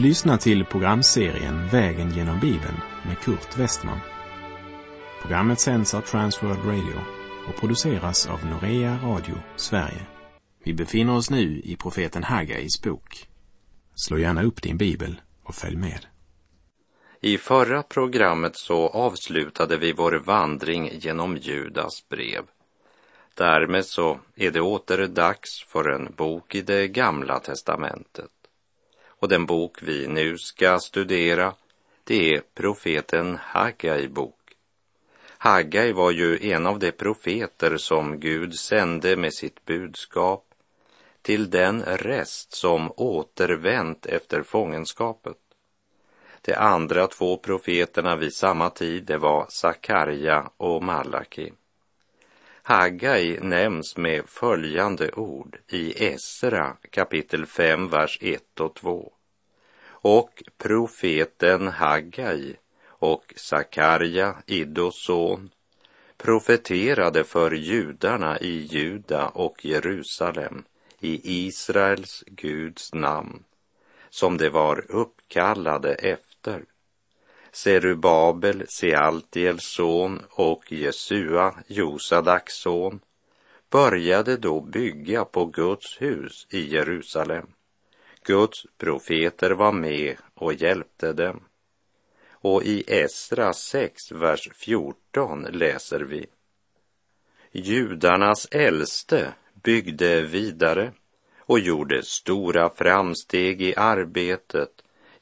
Du 0.00 0.06
lyssnar 0.06 0.36
till 0.36 0.64
programserien 0.64 1.68
Vägen 1.68 2.10
genom 2.10 2.40
Bibeln 2.40 2.80
med 3.06 3.18
Kurt 3.18 3.58
Westman. 3.58 4.00
Programmet 5.22 5.60
sänds 5.60 5.94
av 5.94 6.00
Transworld 6.00 6.64
Radio 6.64 7.00
och 7.48 7.60
produceras 7.60 8.26
av 8.26 8.46
Norea 8.46 8.98
Radio 9.02 9.34
Sverige. 9.56 10.06
Vi 10.64 10.74
befinner 10.74 11.16
oss 11.16 11.30
nu 11.30 11.60
i 11.64 11.76
profeten 11.76 12.24
Hagais 12.24 12.82
bok. 12.82 13.28
Slå 13.94 14.18
gärna 14.18 14.42
upp 14.42 14.62
din 14.62 14.76
bibel 14.76 15.20
och 15.42 15.54
följ 15.54 15.76
med. 15.76 16.06
I 17.20 17.38
förra 17.38 17.82
programmet 17.82 18.56
så 18.56 18.88
avslutade 18.88 19.76
vi 19.76 19.92
vår 19.92 20.12
vandring 20.12 20.90
genom 20.92 21.36
Judas 21.36 22.08
brev. 22.08 22.42
Därmed 23.34 23.86
så 23.86 24.20
är 24.36 24.50
det 24.50 24.60
åter 24.60 25.06
dags 25.06 25.64
för 25.68 25.88
en 25.88 26.14
bok 26.16 26.54
i 26.54 26.62
det 26.62 26.88
gamla 26.88 27.38
testamentet. 27.38 28.30
Och 29.20 29.28
den 29.28 29.46
bok 29.46 29.82
vi 29.82 30.06
nu 30.06 30.38
ska 30.38 30.78
studera, 30.78 31.54
det 32.04 32.34
är 32.34 32.42
profeten 32.54 33.38
Hagai 33.42 34.08
bok. 34.08 34.36
Hagai 35.38 35.92
var 35.92 36.10
ju 36.10 36.50
en 36.52 36.66
av 36.66 36.78
de 36.78 36.92
profeter 36.92 37.76
som 37.76 38.20
Gud 38.20 38.54
sände 38.54 39.16
med 39.16 39.34
sitt 39.34 39.64
budskap 39.64 40.44
till 41.22 41.50
den 41.50 41.82
rest 41.82 42.52
som 42.52 42.92
återvänt 42.96 44.06
efter 44.06 44.42
fångenskapet. 44.42 45.36
De 46.42 46.54
andra 46.54 47.06
två 47.06 47.36
profeterna 47.36 48.16
vid 48.16 48.34
samma 48.34 48.70
tid, 48.70 49.04
det 49.04 49.18
var 49.18 49.46
Sakarja 49.48 50.50
och 50.56 50.82
Malaki. 50.82 51.52
Hagai 52.70 53.38
nämns 53.40 53.96
med 53.96 54.28
följande 54.28 55.12
ord 55.12 55.58
i 55.68 56.04
Esra 56.06 56.76
kapitel 56.90 57.46
5, 57.46 57.88
vers 57.88 58.18
1 58.20 58.60
och 58.60 58.74
2. 58.74 59.12
Och 59.82 60.42
profeten 60.58 61.68
Hagai 61.68 62.56
och 62.86 63.34
Sakarja, 63.36 64.36
Iddos 64.46 65.04
son, 65.06 65.50
profeterade 66.16 67.24
för 67.24 67.50
judarna 67.50 68.38
i 68.38 68.66
Juda 68.70 69.28
och 69.28 69.64
Jerusalem 69.64 70.64
i 71.00 71.46
Israels 71.46 72.24
Guds 72.26 72.94
namn, 72.94 73.44
som 74.10 74.36
de 74.36 74.48
var 74.48 74.90
uppkallade 74.90 75.94
efter. 75.94 76.64
Serubabel, 77.52 78.64
Sealtiels 78.68 79.64
son 79.64 80.22
och 80.30 80.72
Jesua, 80.72 81.54
Josadaks 81.66 82.54
son, 82.54 83.00
började 83.70 84.36
då 84.36 84.60
bygga 84.60 85.24
på 85.24 85.44
Guds 85.44 86.02
hus 86.02 86.46
i 86.50 86.60
Jerusalem. 86.74 87.46
Guds 88.24 88.66
profeter 88.78 89.50
var 89.50 89.72
med 89.72 90.16
och 90.34 90.54
hjälpte 90.54 91.12
dem. 91.12 91.44
Och 92.30 92.62
i 92.62 92.84
Esra 92.86 93.52
6, 93.52 94.12
vers 94.12 94.48
14 94.54 95.42
läser 95.42 96.00
vi. 96.00 96.26
Judarnas 97.52 98.48
äldste 98.50 99.34
byggde 99.62 100.20
vidare 100.20 100.92
och 101.38 101.58
gjorde 101.58 102.02
stora 102.02 102.70
framsteg 102.70 103.62
i 103.62 103.76
arbetet 103.76 104.70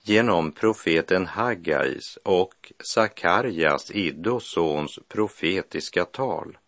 genom 0.08 0.52
profeten 0.52 1.26
Haggais 1.26 2.18
och 2.22 2.72
Sakarjas, 2.80 3.90
Iddos 3.90 4.50
sons, 4.50 4.98
profetiska 5.08 6.04
tal. 6.04 6.58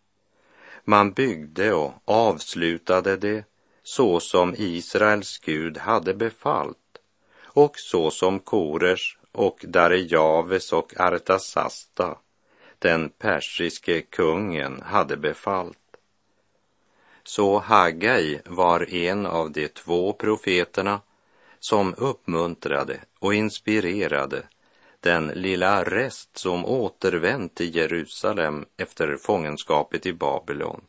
Man 0.85 1.13
byggde 1.13 1.73
och 1.73 1.93
avslutade 2.05 3.17
det 3.17 3.45
så 3.83 4.21
som 4.21 4.55
Israels 4.59 5.39
Gud 5.39 5.79
hade 5.79 6.15
befallt 6.15 6.77
och 7.45 7.73
så 7.77 8.11
som 8.11 8.39
Korers 8.39 9.19
och 9.33 9.65
Darejaves 9.69 10.73
och 10.73 11.01
Artasasta, 11.01 12.19
den 12.79 13.09
persiske 13.09 14.03
kungen, 14.03 14.83
hade 14.83 15.17
befallt. 15.17 15.79
Så 17.25 17.59
Hagai 17.59 18.41
var 18.45 18.95
en 18.95 19.27
av 19.27 19.53
de 19.53 19.69
två 19.69 20.13
profeterna 20.13 21.01
som 21.61 21.95
uppmuntrade 21.99 23.01
och 23.19 23.35
inspirerade 23.35 24.43
den 25.01 25.27
lilla 25.27 25.85
rest 25.85 26.39
som 26.39 26.65
återvänt 26.65 27.55
till 27.55 27.77
Jerusalem 27.77 28.67
efter 28.77 29.17
fångenskapet 29.17 30.07
i 30.07 30.13
Babylon. 30.13 30.81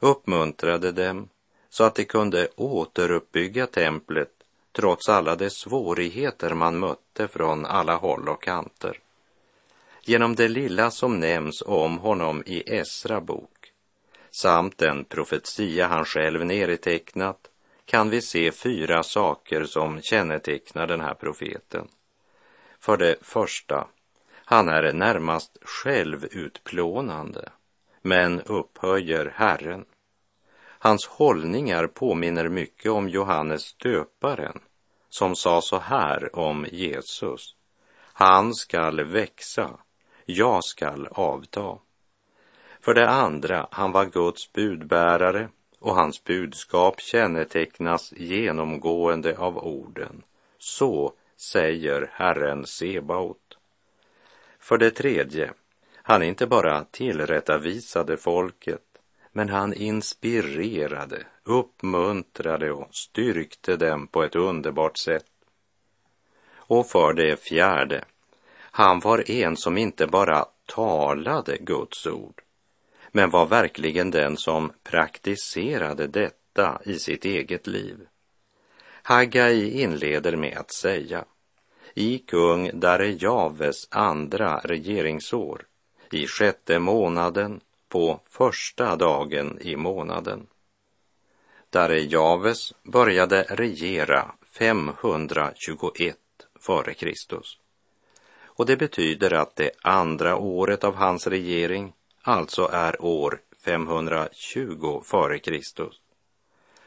Uppmuntrade 0.00 0.92
dem 0.92 1.28
så 1.68 1.84
att 1.84 1.94
de 1.94 2.04
kunde 2.04 2.48
återuppbygga 2.56 3.66
templet 3.66 4.30
trots 4.72 5.08
alla 5.08 5.36
de 5.36 5.50
svårigheter 5.50 6.54
man 6.54 6.78
mötte 6.78 7.28
från 7.28 7.66
alla 7.66 7.96
håll 7.96 8.28
och 8.28 8.42
kanter. 8.42 8.98
Genom 10.02 10.34
det 10.34 10.48
lilla 10.48 10.90
som 10.90 11.20
nämns 11.20 11.62
om 11.66 11.98
honom 11.98 12.42
i 12.46 12.76
Esra 12.76 13.20
bok 13.20 13.72
samt 14.30 14.78
den 14.78 15.04
profetia 15.04 15.86
han 15.86 16.04
själv 16.04 16.44
nedtecknat 16.46 17.48
kan 17.88 18.10
vi 18.10 18.22
se 18.22 18.52
fyra 18.52 19.02
saker 19.02 19.64
som 19.64 20.02
kännetecknar 20.02 20.86
den 20.86 21.00
här 21.00 21.14
profeten. 21.14 21.88
För 22.78 22.96
det 22.96 23.16
första, 23.22 23.88
han 24.44 24.68
är 24.68 24.92
närmast 24.92 25.58
självutplånande, 25.62 27.48
men 28.02 28.40
upphöjer 28.40 29.32
Herren. 29.36 29.84
Hans 30.60 31.06
hållningar 31.06 31.86
påminner 31.86 32.48
mycket 32.48 32.92
om 32.92 33.08
Johannes 33.08 33.74
döparen, 33.74 34.60
som 35.08 35.36
sa 35.36 35.60
så 35.60 35.78
här 35.78 36.36
om 36.38 36.66
Jesus. 36.72 37.56
Han 38.00 38.54
skall 38.54 39.04
växa, 39.04 39.70
jag 40.24 40.64
skall 40.64 41.06
avta. 41.06 41.78
För 42.80 42.94
det 42.94 43.08
andra, 43.08 43.68
han 43.70 43.92
var 43.92 44.04
Guds 44.04 44.52
budbärare 44.52 45.48
och 45.78 45.94
hans 45.94 46.24
budskap 46.24 47.00
kännetecknas 47.00 48.12
genomgående 48.16 49.38
av 49.38 49.58
orden 49.58 50.22
Så 50.58 51.12
säger 51.36 52.10
Herren 52.12 52.66
Sebaot. 52.66 53.58
För 54.58 54.78
det 54.78 54.90
tredje, 54.90 55.52
han 55.94 56.22
inte 56.22 56.46
bara 56.46 56.84
tillrättavisade 56.84 58.16
folket, 58.16 58.82
men 59.32 59.48
han 59.48 59.74
inspirerade, 59.74 61.26
uppmuntrade 61.44 62.72
och 62.72 62.94
styrkte 62.94 63.76
dem 63.76 64.06
på 64.06 64.22
ett 64.22 64.36
underbart 64.36 64.98
sätt. 64.98 65.26
Och 66.54 66.86
för 66.86 67.12
det 67.12 67.42
fjärde, 67.42 68.04
han 68.60 69.00
var 69.00 69.30
en 69.30 69.56
som 69.56 69.78
inte 69.78 70.06
bara 70.06 70.46
talade 70.66 71.56
Guds 71.60 72.06
ord, 72.06 72.42
men 73.12 73.30
var 73.30 73.46
verkligen 73.46 74.10
den 74.10 74.36
som 74.36 74.72
praktiserade 74.82 76.06
detta 76.06 76.80
i 76.84 76.98
sitt 76.98 77.24
eget 77.24 77.66
liv. 77.66 77.96
Hagai 79.02 79.82
inleder 79.82 80.36
med 80.36 80.56
att 80.58 80.72
säga, 80.72 81.24
i 81.94 82.18
kung 82.18 82.80
Darejaves 82.80 83.88
andra 83.90 84.58
regeringsår, 84.58 85.66
i 86.12 86.26
sjätte 86.26 86.78
månaden, 86.78 87.60
på 87.88 88.20
första 88.24 88.96
dagen 88.96 89.58
i 89.60 89.76
månaden. 89.76 90.46
Darejaves 91.70 92.74
började 92.82 93.42
regera 93.42 94.32
521 94.58 96.16
före 96.60 96.94
Kristus. 96.94 97.58
Och 98.42 98.66
det 98.66 98.76
betyder 98.76 99.32
att 99.32 99.56
det 99.56 99.70
andra 99.82 100.36
året 100.36 100.84
av 100.84 100.94
hans 100.94 101.26
regering 101.26 101.92
alltså 102.28 102.68
är 102.72 103.04
år 103.04 103.40
520 103.64 105.02
före 105.04 105.38
Kristus. 105.38 106.00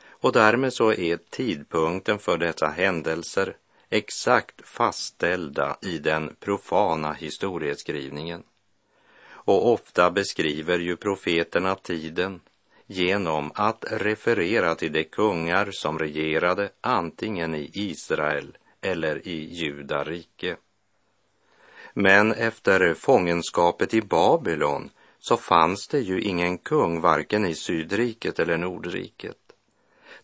Och 0.10 0.32
därmed 0.32 0.74
så 0.74 0.94
är 0.94 1.18
tidpunkten 1.18 2.20
för 2.20 2.38
dessa 2.38 2.68
händelser 2.68 3.56
exakt 3.90 4.68
fastställda 4.68 5.78
i 5.82 5.98
den 5.98 6.36
profana 6.40 7.14
historieskrivningen. 7.14 8.44
Och 9.30 9.72
ofta 9.72 10.12
beskriver 10.12 10.80
ju 10.80 10.96
profeterna 10.96 11.76
tiden 11.76 12.42
genom 12.88 13.52
att 13.56 13.86
referera 13.88 14.76
till 14.76 14.92
de 14.92 15.04
kungar 15.04 15.72
som 15.72 16.00
regerade 16.00 16.70
antingen 16.82 17.56
i 17.56 17.72
Israel 17.74 18.58
eller 18.82 19.28
i 19.28 19.54
Judarike. 19.54 20.56
Men 21.94 22.32
efter 22.32 22.94
fångenskapet 22.94 23.94
i 23.94 24.02
Babylon 24.02 24.90
så 25.22 25.38
fanns 25.38 25.88
det 25.88 26.00
ju 26.00 26.22
ingen 26.22 26.58
kung 26.58 27.02
varken 27.02 27.46
i 27.46 27.56
Sydriket 27.56 28.40
eller 28.40 28.58
Nordriket. 28.58 29.38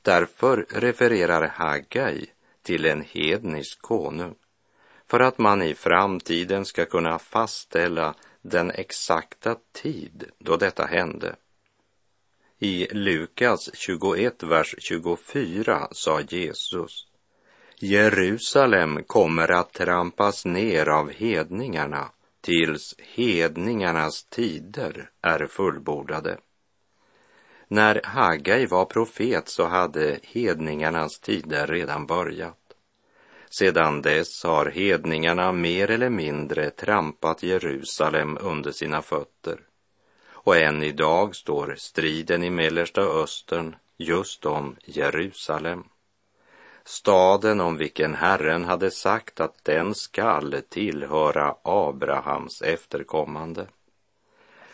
Därför 0.01 0.65
refererar 0.69 1.47
Haggai 1.47 2.25
till 2.61 2.85
en 2.85 3.01
hednisk 3.01 3.81
konung 3.81 4.35
för 5.07 5.19
att 5.19 5.37
man 5.37 5.61
i 5.61 5.75
framtiden 5.75 6.65
ska 6.65 6.85
kunna 6.85 7.19
fastställa 7.19 8.15
den 8.41 8.71
exakta 8.71 9.55
tid 9.71 10.23
då 10.39 10.57
detta 10.57 10.85
hände. 10.85 11.35
I 12.59 12.87
Lukas 12.91 13.69
21, 13.73 14.43
vers 14.43 14.75
24 14.77 15.87
sa 15.91 16.21
Jesus 16.21 17.07
Jerusalem 17.79 19.03
kommer 19.03 19.51
att 19.51 19.73
trampas 19.73 20.45
ner 20.45 20.89
av 20.89 21.11
hedningarna 21.11 22.11
tills 22.41 22.95
hedningarnas 22.97 24.23
tider 24.29 25.09
är 25.21 25.45
fullbordade. 25.45 26.37
När 27.67 28.01
Hagai 28.03 28.65
var 28.65 28.85
profet 28.85 29.49
så 29.49 29.65
hade 29.65 30.19
hedningarnas 30.23 31.19
tider 31.19 31.67
redan 31.67 32.05
börjat. 32.05 32.57
Sedan 33.49 34.01
dess 34.01 34.43
har 34.43 34.65
hedningarna 34.65 35.51
mer 35.51 35.91
eller 35.91 36.09
mindre 36.09 36.69
trampat 36.69 37.43
Jerusalem 37.43 38.37
under 38.41 38.71
sina 38.71 39.01
fötter. 39.01 39.59
Och 40.29 40.55
än 40.55 40.83
idag 40.83 41.35
står 41.35 41.75
striden 41.77 42.43
i 42.43 42.49
Mellersta 42.49 43.01
Östern 43.01 43.75
just 43.97 44.45
om 44.45 44.75
Jerusalem. 44.85 45.83
Staden 46.89 47.61
om 47.61 47.77
vilken 47.77 48.15
Herren 48.15 48.65
hade 48.65 48.91
sagt 48.91 49.39
att 49.39 49.63
den 49.63 49.95
skall 49.95 50.61
tillhöra 50.69 51.55
Abrahams 51.63 52.61
efterkommande. 52.61 53.67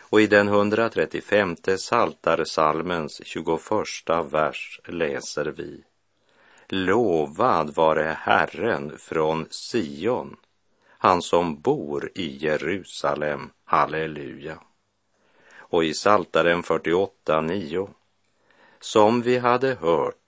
Och 0.00 0.20
i 0.20 0.26
den 0.26 0.48
135 0.48 1.56
Saltarsalmens 1.78 3.20
21 3.24 3.60
vers 4.30 4.80
läser 4.84 5.44
vi 5.44 5.84
Lovad 6.68 7.74
vare 7.74 8.16
Herren 8.20 8.98
från 8.98 9.46
Sion, 9.50 10.36
han 10.98 11.22
som 11.22 11.60
bor 11.60 12.10
i 12.14 12.36
Jerusalem. 12.36 13.50
Halleluja. 13.64 14.58
Och 15.56 15.84
i 15.84 15.94
Saltaren 15.94 16.62
48, 16.62 17.40
9. 17.40 17.88
Som 18.80 19.22
vi 19.22 19.38
hade 19.38 19.74
hört, 19.74 20.23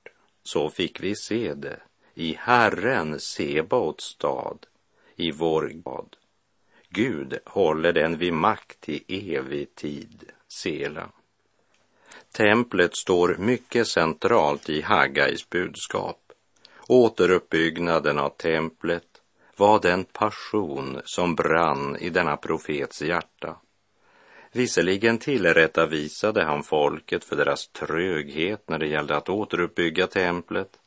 så 0.46 0.70
fick 0.70 1.00
vi 1.00 1.16
se 1.16 1.54
det 1.54 1.80
i 2.14 2.36
Herren 2.40 3.20
Sebaots 3.20 4.04
stad, 4.04 4.66
i 5.16 5.30
vår 5.30 5.70
God. 5.74 6.16
Gud 6.88 7.38
håller 7.44 7.92
den 7.92 8.18
vid 8.18 8.32
makt 8.32 8.88
i 8.88 9.34
evig 9.34 9.74
tid. 9.74 10.24
Sela. 10.48 11.08
Templet 12.32 12.96
står 12.96 13.36
mycket 13.38 13.88
centralt 13.88 14.68
i 14.68 14.80
Haggais 14.80 15.50
budskap. 15.50 16.32
Återuppbyggnaden 16.88 18.18
av 18.18 18.30
templet 18.30 19.22
var 19.56 19.80
den 19.80 20.04
passion 20.04 21.00
som 21.04 21.34
brann 21.34 21.96
i 21.96 22.10
denna 22.10 22.36
profets 22.36 23.02
hjärta. 23.02 23.56
Visserligen 24.56 25.18
tillrättavisade 25.18 26.44
han 26.44 26.62
folket 26.62 27.24
för 27.24 27.36
deras 27.36 27.68
tröghet 27.68 28.68
när 28.68 28.78
det 28.78 28.86
gällde 28.86 29.16
att 29.16 29.28
återuppbygga 29.28 30.06
templet, 30.06 30.78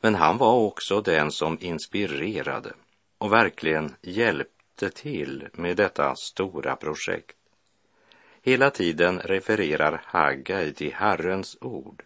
men 0.00 0.14
han 0.14 0.38
var 0.38 0.54
också 0.54 1.00
den 1.00 1.30
som 1.30 1.58
inspirerade 1.60 2.72
och 3.18 3.32
verkligen 3.32 3.94
hjälpte 4.02 4.90
till 4.90 5.48
med 5.52 5.76
detta 5.76 6.14
stora 6.14 6.76
projekt. 6.76 7.36
Hela 8.42 8.70
tiden 8.70 9.20
refererar 9.20 10.02
Haggai 10.04 10.72
till 10.72 10.94
Herrens 10.94 11.56
ord 11.60 12.02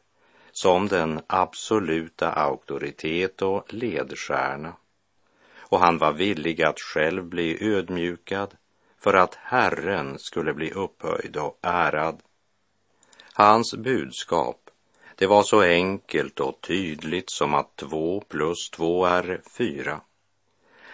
som 0.52 0.88
den 0.88 1.20
absoluta 1.26 2.32
auktoritet 2.32 3.42
och 3.42 3.74
ledstjärna. 3.74 4.72
Och 5.58 5.80
han 5.80 5.98
var 5.98 6.12
villig 6.12 6.62
att 6.62 6.80
själv 6.80 7.24
bli 7.24 7.74
ödmjukad 7.74 8.56
för 9.00 9.14
att 9.14 9.34
Herren 9.34 10.18
skulle 10.18 10.54
bli 10.54 10.70
upphöjd 10.70 11.36
och 11.36 11.58
ärad. 11.62 12.22
Hans 13.32 13.74
budskap, 13.74 14.70
det 15.14 15.26
var 15.26 15.42
så 15.42 15.62
enkelt 15.62 16.40
och 16.40 16.60
tydligt 16.60 17.30
som 17.30 17.54
att 17.54 17.76
två 17.76 18.20
plus 18.20 18.70
två 18.70 19.06
är 19.06 19.40
fyra. 19.58 20.00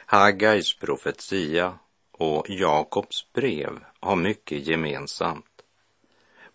Haggais 0.06 0.78
profetia 0.78 1.78
och 2.12 2.50
Jakobs 2.50 3.32
brev 3.32 3.84
har 4.00 4.16
mycket 4.16 4.66
gemensamt. 4.66 5.62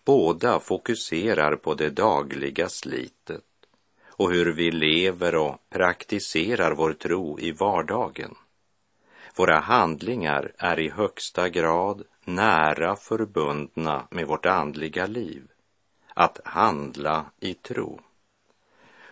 Båda 0.04 0.60
fokuserar 0.60 1.56
på 1.56 1.74
det 1.74 1.90
dagliga 1.90 2.68
slitet 2.68 3.44
och 4.06 4.32
hur 4.32 4.52
vi 4.52 4.70
lever 4.70 5.34
och 5.34 5.56
praktiserar 5.70 6.72
vår 6.72 6.92
tro 6.92 7.40
i 7.40 7.52
vardagen. 7.52 8.34
Våra 9.36 9.58
handlingar 9.58 10.52
är 10.58 10.80
i 10.80 10.88
högsta 10.88 11.48
grad 11.48 12.02
nära 12.24 12.96
förbundna 12.96 14.06
med 14.10 14.26
vårt 14.26 14.46
andliga 14.46 15.06
liv, 15.06 15.42
att 16.14 16.40
handla 16.44 17.24
i 17.40 17.54
tro. 17.54 18.00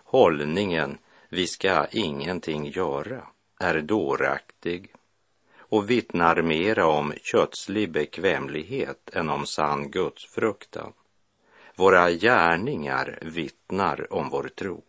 Hållningen 0.05 0.99
”vi 1.29 1.47
ska 1.47 1.87
ingenting 1.91 2.67
göra” 2.67 3.27
är 3.59 3.81
dåraktig 3.81 4.95
och 5.59 5.91
vittnar 5.91 6.43
mera 6.43 6.87
om 6.87 7.15
kötslig 7.23 7.91
bekvämlighet 7.91 9.11
än 9.13 9.31
om 9.31 9.47
sann 9.47 9.91
gudsfruktan. 9.91 10.93
Våra 11.77 12.11
gärningar 12.11 13.19
vittnar 13.23 14.13
om 14.13 14.29
vår 14.29 14.49
tro. 14.49 14.83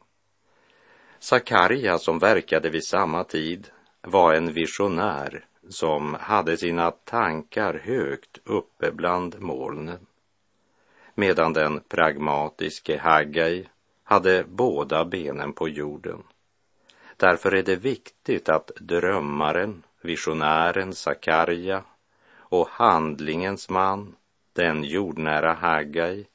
Sakarja, 1.20 1.98
som 1.98 2.20
verkade 2.20 2.70
vid 2.70 2.86
samma 2.86 3.24
tid, 3.24 3.72
var 4.02 4.34
en 4.34 4.54
visionär 4.54 5.46
som 5.70 6.18
hade 6.20 6.58
sina 6.58 6.92
tankar 6.92 7.82
högt 7.84 8.40
uppe 8.44 8.92
bland 8.92 9.42
molnen. 9.42 10.08
Medan 11.16 11.54
den 11.54 11.80
pragmatiske 11.88 12.98
Haggai 12.98 13.68
hade 14.04 14.44
båda 14.44 15.06
benen 15.06 15.54
på 15.54 15.70
jorden. 15.70 16.24
Därför 17.18 17.56
är 17.56 17.64
det 17.64 17.76
viktigt 17.76 18.50
att 18.50 18.72
drömmaren 18.80 19.84
visionären 20.02 20.94
Sakarja 20.94 21.84
och 22.34 22.68
handlingens 22.68 23.70
man, 23.70 24.16
den 24.54 24.84
jordnära 24.84 25.54
Haggai, 25.54 26.26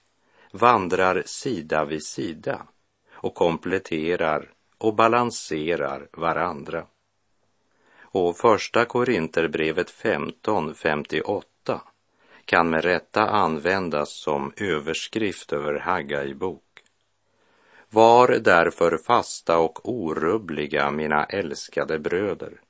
vandrar 0.53 1.23
sida 1.27 1.85
vid 1.85 2.07
sida 2.07 2.67
och 3.13 3.35
kompletterar 3.35 4.51
och 4.79 4.95
balanserar 4.95 6.09
varandra. 6.13 6.87
Och 8.11 8.37
första 8.37 8.85
Korinterbrevet 8.85 9.91
15.58 9.91 11.43
kan 12.45 12.71
med 12.71 12.85
rätta 12.85 13.29
användas 13.29 14.11
som 14.11 14.53
överskrift 14.57 15.53
över 15.53 15.79
Haggai 15.79 16.35
bok. 16.35 16.63
Var 17.91 18.29
därför 18.29 18.99
fasta 18.99 19.59
och 19.59 19.89
orubbliga, 19.89 20.91
mina 20.91 21.25
älskade 21.25 21.99
bröder, 21.99 22.61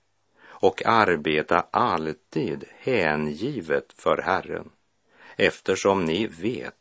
och 0.46 0.87
arbeta 0.87 1.66
alltid 1.70 2.64
hängivet 2.78 3.92
för 3.92 4.22
Herren, 4.22 4.70
eftersom 5.37 6.04
ni 6.04 6.26
vet 6.26 6.75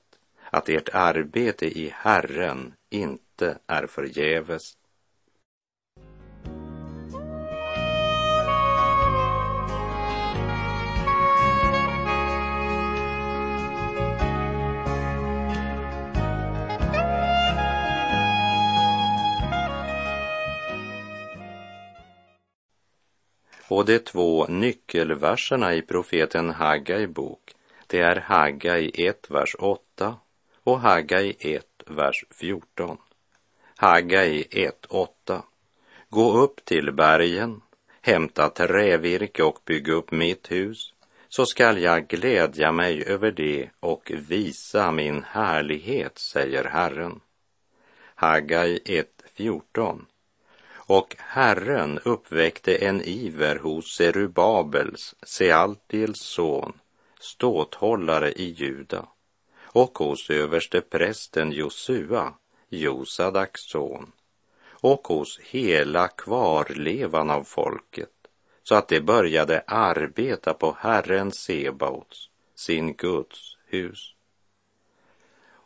att 0.49 0.69
ert 0.69 0.89
arbete 0.93 1.65
i 1.65 1.93
Herren 1.95 2.73
inte 2.89 3.57
är 3.67 3.87
förgäves. 3.87 4.77
Och 23.67 23.85
de 23.85 23.99
två 23.99 24.45
nyckelverserna 24.47 25.73
i 25.73 25.81
profeten 25.81 26.49
Haggai 26.49 27.07
bok, 27.07 27.55
det 27.87 27.99
är 27.99 28.15
Haggai 28.15 28.91
1, 28.93 29.29
vers 29.29 29.55
8 29.59 30.15
och 30.63 30.79
Haggai 30.79 31.35
1, 31.39 31.65
vers 31.85 32.25
14. 32.31 32.97
Haggai 33.75 34.45
1, 34.51 34.85
8. 34.85 35.43
Gå 36.09 36.37
upp 36.37 36.65
till 36.65 36.91
bergen, 36.91 37.61
hämta 38.01 38.49
trävirke 38.49 39.43
och 39.43 39.59
bygg 39.65 39.87
upp 39.87 40.11
mitt 40.11 40.51
hus, 40.51 40.93
så 41.29 41.45
skall 41.45 41.81
jag 41.81 42.07
glädja 42.07 42.71
mig 42.71 43.03
över 43.07 43.31
det 43.31 43.69
och 43.79 44.11
visa 44.29 44.91
min 44.91 45.23
härlighet, 45.23 46.17
säger 46.17 46.63
Herren. 46.63 47.19
Haggai 48.15 48.79
1, 48.85 49.07
14. 49.33 50.05
Och 50.87 51.15
Herren 51.19 51.99
uppväckte 52.03 52.75
en 52.75 53.01
iver 53.01 53.55
hos 53.55 53.95
Serubabels, 53.95 55.15
Sealtiels 55.23 56.19
son, 56.19 56.73
ståthållare 57.19 58.31
i 58.31 58.43
Juda, 58.51 59.05
och 59.63 59.97
hos 59.97 60.29
överste 60.29 60.81
prästen 60.81 61.51
Josua, 61.51 62.33
Josadaks 62.69 63.61
son, 63.61 64.11
och 64.69 65.07
hos 65.07 65.39
hela 65.39 66.07
kvarlevan 66.07 67.29
av 67.29 67.43
folket, 67.43 68.09
så 68.63 68.75
att 68.75 68.87
de 68.87 69.01
började 69.01 69.63
arbeta 69.67 70.53
på 70.53 70.77
Herren 70.79 71.31
Sebaots, 71.31 72.29
sin 72.55 72.93
Guds 72.93 73.57
hus. 73.65 74.13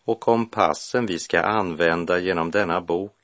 Och 0.05 0.19
kompassen 0.19 1.05
vi 1.05 1.19
ska 1.19 1.41
använda 1.41 2.19
genom 2.19 2.51
denna 2.51 2.81
bok 2.81 3.18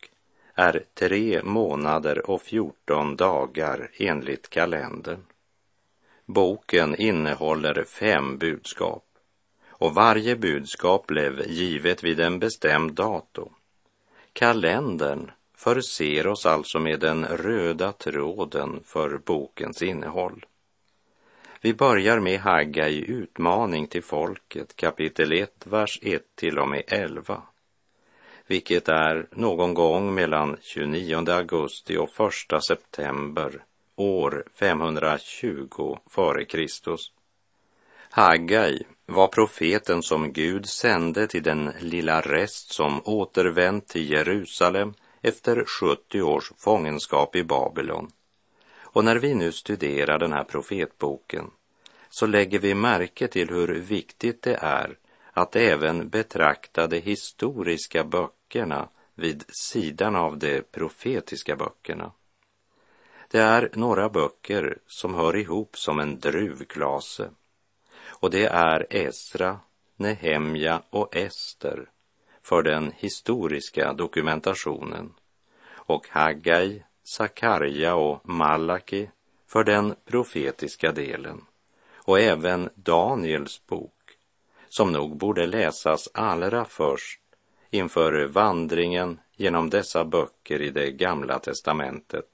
är 0.56 0.84
tre 0.94 1.42
månader 1.44 2.30
och 2.30 2.42
fjorton 2.42 3.16
dagar 3.16 3.92
enligt 3.98 4.50
kalendern. 4.50 5.24
Boken 6.26 6.96
innehåller 6.96 7.84
fem 7.84 8.38
budskap 8.38 9.06
och 9.68 9.94
varje 9.94 10.36
budskap 10.36 11.08
blev 11.08 11.48
givet 11.48 12.04
vid 12.04 12.20
en 12.20 12.40
bestämd 12.40 12.94
datum. 12.94 13.50
Kalendern 14.34 15.32
förser 15.56 16.28
oss 16.28 16.46
alltså 16.46 16.80
med 16.80 17.00
den 17.00 17.26
röda 17.26 17.92
tråden 17.92 18.80
för 18.86 19.18
bokens 19.18 19.82
innehåll. 19.82 20.46
Vi 21.62 21.74
börjar 21.74 22.20
med 22.20 22.40
Haggai 22.40 23.06
utmaning 23.08 23.88
till 23.88 24.04
folket, 24.04 24.76
kapitel 24.76 25.32
1, 25.32 25.68
vers 25.68 26.00
1 26.02 26.24
till 26.36 26.60
och 26.60 26.68
med 26.68 26.84
11 26.88 27.42
vilket 28.48 28.90
är 28.90 29.28
någon 29.32 29.74
gång 29.74 30.16
mellan 30.16 30.58
29 30.62 31.30
augusti 31.30 31.98
och 31.98 32.10
1 32.54 32.64
september 32.64 33.64
år 33.96 34.44
520 34.60 35.98
f.Kr. 36.06 36.96
Haggai 38.10 38.84
var 39.06 39.28
profeten 39.28 40.04
som 40.04 40.34
Gud 40.34 40.66
sände 40.66 41.28
till 41.28 41.44
den 41.44 41.72
lilla 41.80 42.22
rest 42.22 42.74
som 42.74 43.02
återvänt 43.06 43.88
till 43.88 44.10
Jerusalem 44.10 44.94
efter 45.22 45.66
70 45.66 46.22
års 46.22 46.52
fångenskap 46.58 47.36
i 47.36 47.44
Babylon. 47.44 48.12
Och 48.82 49.06
när 49.06 49.16
vi 49.16 49.34
nu 49.34 49.52
studerar 49.52 50.20
den 50.20 50.34
här 50.34 50.44
profetboken 50.44 51.52
så 52.10 52.25
lägger 52.25 52.60
vi 52.60 52.75
märke 52.75 53.28
till 53.28 53.50
hur 53.50 53.68
viktigt 53.68 54.42
det 54.42 54.60
är 54.62 54.98
att 55.38 55.56
även 55.56 56.10
betrakta 56.10 56.88
de 56.88 57.00
historiska 57.00 58.04
böckerna 58.04 58.89
vid 59.15 59.44
sidan 59.48 60.15
av 60.15 60.38
de 60.38 60.62
profetiska 60.62 61.56
böckerna. 61.56 62.12
Det 63.32 63.39
är 63.39 63.70
några 63.74 64.10
böcker 64.10 64.77
som 64.88 65.13
hör 65.13 65.36
ihop 65.36 65.77
som 65.77 66.00
en 66.00 66.20
druvklase 66.20 67.30
och 68.08 68.32
det 68.32 68.46
är 68.46 68.88
Esra, 68.89 69.60
Nehemja 69.96 70.82
och 70.89 71.15
Ester 71.15 71.89
för 72.42 72.63
den 72.63 72.92
historiska 72.98 73.94
dokumentationen. 73.94 75.13
Och 75.68 76.08
Haggai, 76.10 76.84
Sakarja 77.04 77.96
och 77.96 78.30
Malaki 78.30 79.10
för 79.48 79.63
den 79.63 79.96
profetiska 80.06 80.92
delen. 80.92 81.42
Och 81.96 82.20
även 82.20 82.70
Daniels 82.75 83.65
bok 83.68 83.95
som 84.77 84.91
nog 84.91 85.17
borde 85.17 85.48
läsas 85.48 86.10
allra 86.13 86.65
först 86.65 87.22
inför 87.70 88.25
vandringen 88.25 89.20
genom 89.36 89.70
dessa 89.70 90.05
böcker 90.05 90.62
i 90.62 90.70
det 90.70 90.91
gamla 90.91 91.39
testamentet. 91.39 92.25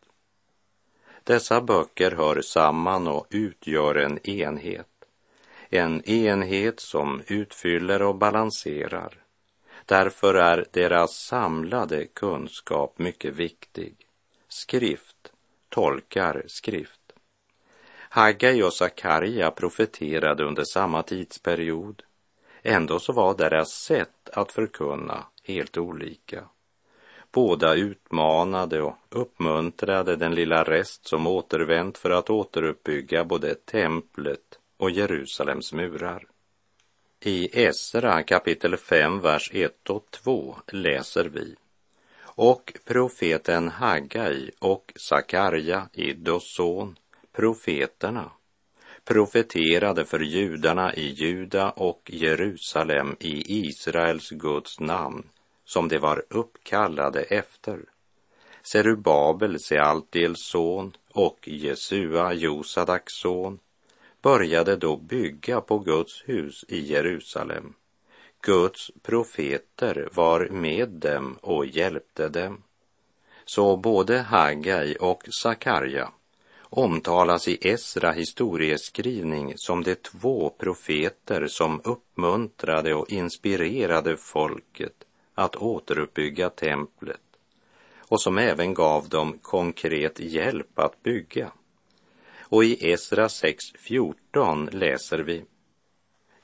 Dessa 1.24 1.62
böcker 1.62 2.12
hör 2.12 2.42
samman 2.42 3.08
och 3.08 3.28
utgör 3.30 3.96
en 3.96 4.30
enhet. 4.30 4.88
En 5.70 6.10
enhet 6.10 6.80
som 6.80 7.22
utfyller 7.28 8.02
och 8.02 8.16
balanserar. 8.16 9.14
Därför 9.86 10.34
är 10.34 10.66
deras 10.72 11.12
samlade 11.18 12.06
kunskap 12.06 13.00
mycket 13.00 13.36
viktig. 13.36 13.96
Skrift 14.48 15.32
tolkar 15.70 16.44
skrift. 16.48 17.12
Haggai 18.10 18.64
och 18.64 18.74
Sakarja 18.74 19.52
profeterade 19.52 20.44
under 20.44 20.64
samma 20.64 21.04
tidsperiod 21.04 22.04
Ändå 22.64 23.00
så 23.00 23.14
var 23.14 23.38
deras 23.38 23.70
sätt 23.70 24.30
att 24.34 24.52
förkunna 24.52 25.26
helt 25.44 25.78
olika. 25.78 26.44
Båda 27.32 27.76
utmanade 27.76 28.82
och 28.82 28.98
uppmuntrade 29.10 30.16
den 30.16 30.36
lilla 30.36 30.64
rest 30.64 31.08
som 31.08 31.28
återvänt 31.28 31.98
för 31.98 32.10
att 32.10 32.30
återuppbygga 32.30 33.24
både 33.24 33.56
templet 33.56 34.60
och 34.78 34.92
Jerusalems 34.92 35.74
murar. 35.74 36.28
I 37.20 37.64
Esra 37.66 38.24
kapitel 38.24 38.78
5, 38.78 39.20
vers 39.20 39.52
1 39.54 39.90
och 39.90 40.12
2 40.12 40.56
läser 40.68 41.26
vi 41.26 41.56
och 42.36 42.74
profeten 42.86 43.70
Haggai 43.70 44.52
och 44.60 44.94
Sakarja, 44.96 45.90
Iddos 45.94 46.56
son, 46.56 46.96
profeterna 47.32 48.32
profeterade 49.06 50.06
för 50.06 50.20
judarna 50.20 50.94
i 50.94 51.08
Juda 51.08 51.70
och 51.70 52.02
Jerusalem 52.14 53.16
i 53.20 53.68
Israels 53.68 54.30
Guds 54.30 54.80
namn 54.80 55.24
som 55.66 55.88
de 55.88 55.98
var 55.98 56.24
uppkallade 56.30 57.22
efter. 57.22 57.80
Serubabel, 58.64 59.60
Sealtiels 59.60 60.48
son 60.52 60.98
och 61.12 61.48
Jesua, 61.48 62.34
Josadaks 62.34 63.14
son, 63.14 63.60
började 64.22 64.76
då 64.76 64.98
bygga 64.98 65.62
på 65.62 65.80
Guds 65.80 66.24
hus 66.26 66.66
i 66.68 66.80
Jerusalem. 66.80 67.74
Guds 68.42 68.92
profeter 69.02 70.10
var 70.14 70.48
med 70.50 70.90
dem 70.90 71.38
och 71.42 71.66
hjälpte 71.66 72.30
dem. 72.30 72.64
Så 73.46 73.78
både 73.78 74.20
Haggai 74.20 74.96
och 75.00 75.24
Sakarja 75.42 76.12
omtalas 76.74 77.48
i 77.48 77.58
Esra 77.62 78.12
historieskrivning 78.12 79.54
som 79.56 79.84
de 79.84 79.96
två 79.96 80.50
profeter 80.50 81.48
som 81.48 81.82
uppmuntrade 81.84 82.94
och 82.94 83.12
inspirerade 83.12 84.18
folket 84.18 85.04
att 85.36 85.56
återuppbygga 85.56 86.50
templet 86.50 87.22
och 87.98 88.22
som 88.22 88.38
även 88.38 88.74
gav 88.74 89.10
dem 89.10 89.40
konkret 89.42 90.20
hjälp 90.20 90.80
att 90.80 91.04
bygga. 91.04 91.52
Och 92.40 92.64
i 92.64 92.92
Esra 92.92 93.28
6.14 93.28 94.72
läser 94.72 95.20
vi 95.20 95.46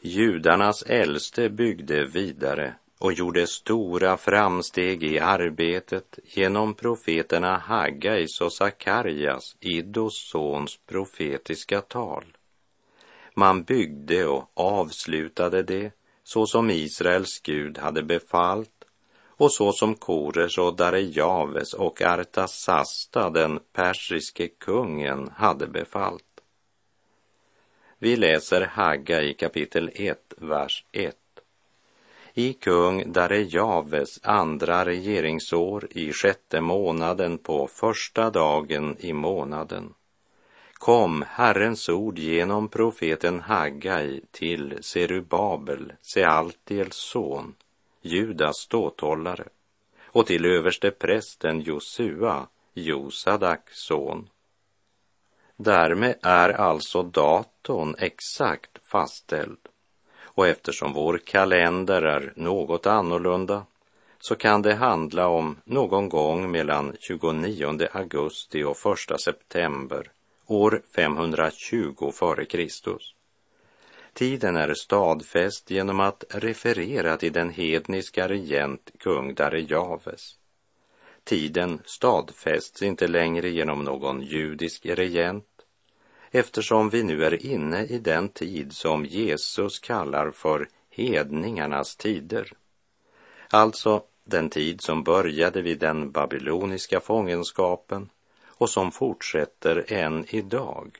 Judarnas 0.01 0.84
äldste 0.84 1.50
byggde 1.50 2.05
vidare 2.05 2.74
och 2.99 3.13
gjorde 3.13 3.47
stora 3.47 4.17
framsteg 4.17 5.03
i 5.03 5.19
arbetet 5.19 6.19
genom 6.23 6.73
profeterna 6.73 7.57
Haggais 7.57 8.41
och 8.41 8.53
Sakarjas, 8.53 9.55
Iddos 9.59 10.29
sons 10.31 10.79
profetiska 10.85 11.81
tal. 11.81 12.25
Man 13.33 13.63
byggde 13.63 14.25
och 14.25 14.51
avslutade 14.53 15.63
det 15.63 15.91
så 16.23 16.45
som 16.45 16.69
Israels 16.69 17.39
Gud 17.43 17.77
hade 17.77 18.03
befallt 18.03 18.85
och 19.27 19.51
så 19.51 19.71
som 19.71 19.95
Kores 19.95 20.57
och 20.57 20.75
Darejaves 20.75 21.73
och 21.73 22.01
Artasasta, 22.01 23.29
den 23.29 23.59
persiske 23.73 24.47
kungen, 24.47 25.29
hade 25.35 25.67
befallt. 25.67 26.23
Vi 27.99 28.15
läser 28.15 28.61
Hagga 28.61 29.21
i 29.21 29.33
kapitel 29.33 29.91
1, 29.93 30.33
vers 30.37 30.85
1 30.91 31.15
i 32.38 32.53
kung 32.53 33.12
Darejaves 33.12 34.20
andra 34.24 34.86
regeringsår 34.86 35.88
i 35.91 36.13
sjätte 36.13 36.62
månaden 36.62 37.38
på 37.38 37.67
första 37.67 38.29
dagen 38.29 38.96
i 39.00 39.13
månaden 39.13 39.94
kom 40.74 41.25
Herrens 41.27 41.89
ord 41.89 42.20
genom 42.20 42.67
profeten 42.67 43.39
Haggai 43.39 44.22
till 44.32 44.77
Serubabel, 44.82 45.94
Sealtiels 46.01 46.96
son, 46.96 47.56
Judas 48.01 48.58
ståthållare, 48.58 49.48
och 50.03 50.25
till 50.25 50.46
överste 50.46 50.91
prästen 50.91 51.62
Josua, 51.62 52.48
Josadaks 52.74 53.79
son. 53.79 54.29
Därmed 55.56 56.15
är 56.22 56.50
alltså 56.50 57.03
datorn 57.03 57.96
exakt 57.98 58.88
fastställd 58.88 59.60
och 60.38 60.48
eftersom 60.48 60.94
vår 60.94 61.17
kalender 61.17 62.01
är 62.01 62.34
något 62.36 62.86
annorlunda 62.86 63.65
så 64.20 64.36
kan 64.36 64.62
det 64.62 64.75
handla 64.75 65.27
om 65.27 65.58
någon 65.63 66.10
gång 66.10 66.51
mellan 66.51 66.96
29 67.00 67.88
augusti 67.91 68.63
och 68.63 68.77
1 69.12 69.22
september 69.22 70.12
år 70.48 70.82
520 70.96 72.10
f.Kr. 72.10 72.98
Tiden 74.13 74.56
är 74.56 74.74
stadfäst 74.74 75.72
genom 75.72 76.00
att 76.00 76.24
referera 76.29 77.17
till 77.17 77.34
den 77.34 77.50
hedniska 77.50 78.27
regent 78.27 78.91
kung 79.00 79.34
Darejaves. 79.34 80.36
Tiden 81.24 81.82
stadfästs 81.86 82.82
inte 82.82 83.08
längre 83.08 83.50
genom 83.50 83.84
någon 83.84 84.22
judisk 84.22 84.86
regent 84.86 85.56
eftersom 86.31 86.89
vi 86.89 87.03
nu 87.03 87.25
är 87.25 87.46
inne 87.46 87.86
i 87.86 88.00
den 88.00 88.29
tid 88.29 88.74
som 88.74 89.05
Jesus 89.05 89.79
kallar 89.79 90.31
för 90.31 90.69
hedningarnas 90.89 91.96
tider. 91.96 92.53
Alltså 93.50 94.03
den 94.24 94.50
tid 94.50 94.81
som 94.81 95.03
började 95.03 95.62
vid 95.62 95.79
den 95.79 96.12
babyloniska 96.12 97.00
fångenskapen 97.00 98.10
och 98.46 98.69
som 98.69 98.91
fortsätter 98.91 99.93
än 99.93 100.25
idag 100.29 100.98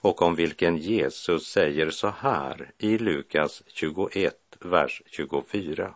och 0.00 0.22
om 0.22 0.34
vilken 0.34 0.76
Jesus 0.76 1.46
säger 1.46 1.90
så 1.90 2.08
här 2.18 2.70
i 2.78 2.98
Lukas 2.98 3.62
21, 3.66 4.34
vers 4.60 5.02
24. 5.06 5.94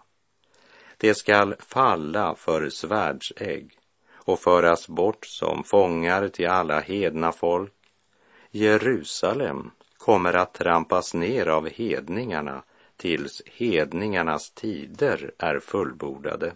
Det 0.96 1.14
skall 1.14 1.54
falla 1.58 2.34
för 2.34 2.70
svärdsägg 2.70 3.78
och 4.12 4.40
föras 4.40 4.88
bort 4.88 5.26
som 5.26 5.64
fångar 5.64 6.28
till 6.28 6.48
alla 6.48 6.80
hedna 6.80 7.32
folk. 7.32 7.72
Jerusalem 8.56 9.70
kommer 9.96 10.34
att 10.34 10.54
trampas 10.54 11.14
ner 11.14 11.46
av 11.46 11.68
hedningarna 11.68 12.62
tills 12.96 13.42
hedningarnas 13.46 14.50
tider 14.50 15.32
är 15.38 15.60
fullbordade. 15.60 16.52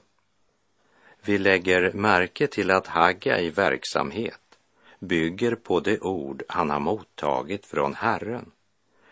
Vi 1.22 1.38
lägger 1.38 1.92
märke 1.92 2.46
till 2.46 2.70
att 2.70 2.86
Hagga 2.86 3.40
i 3.40 3.50
verksamhet 3.50 4.58
bygger 4.98 5.54
på 5.54 5.80
det 5.80 6.00
ord 6.00 6.42
han 6.48 6.70
har 6.70 6.80
mottagit 6.80 7.66
från 7.66 7.94
Herren. 7.94 8.50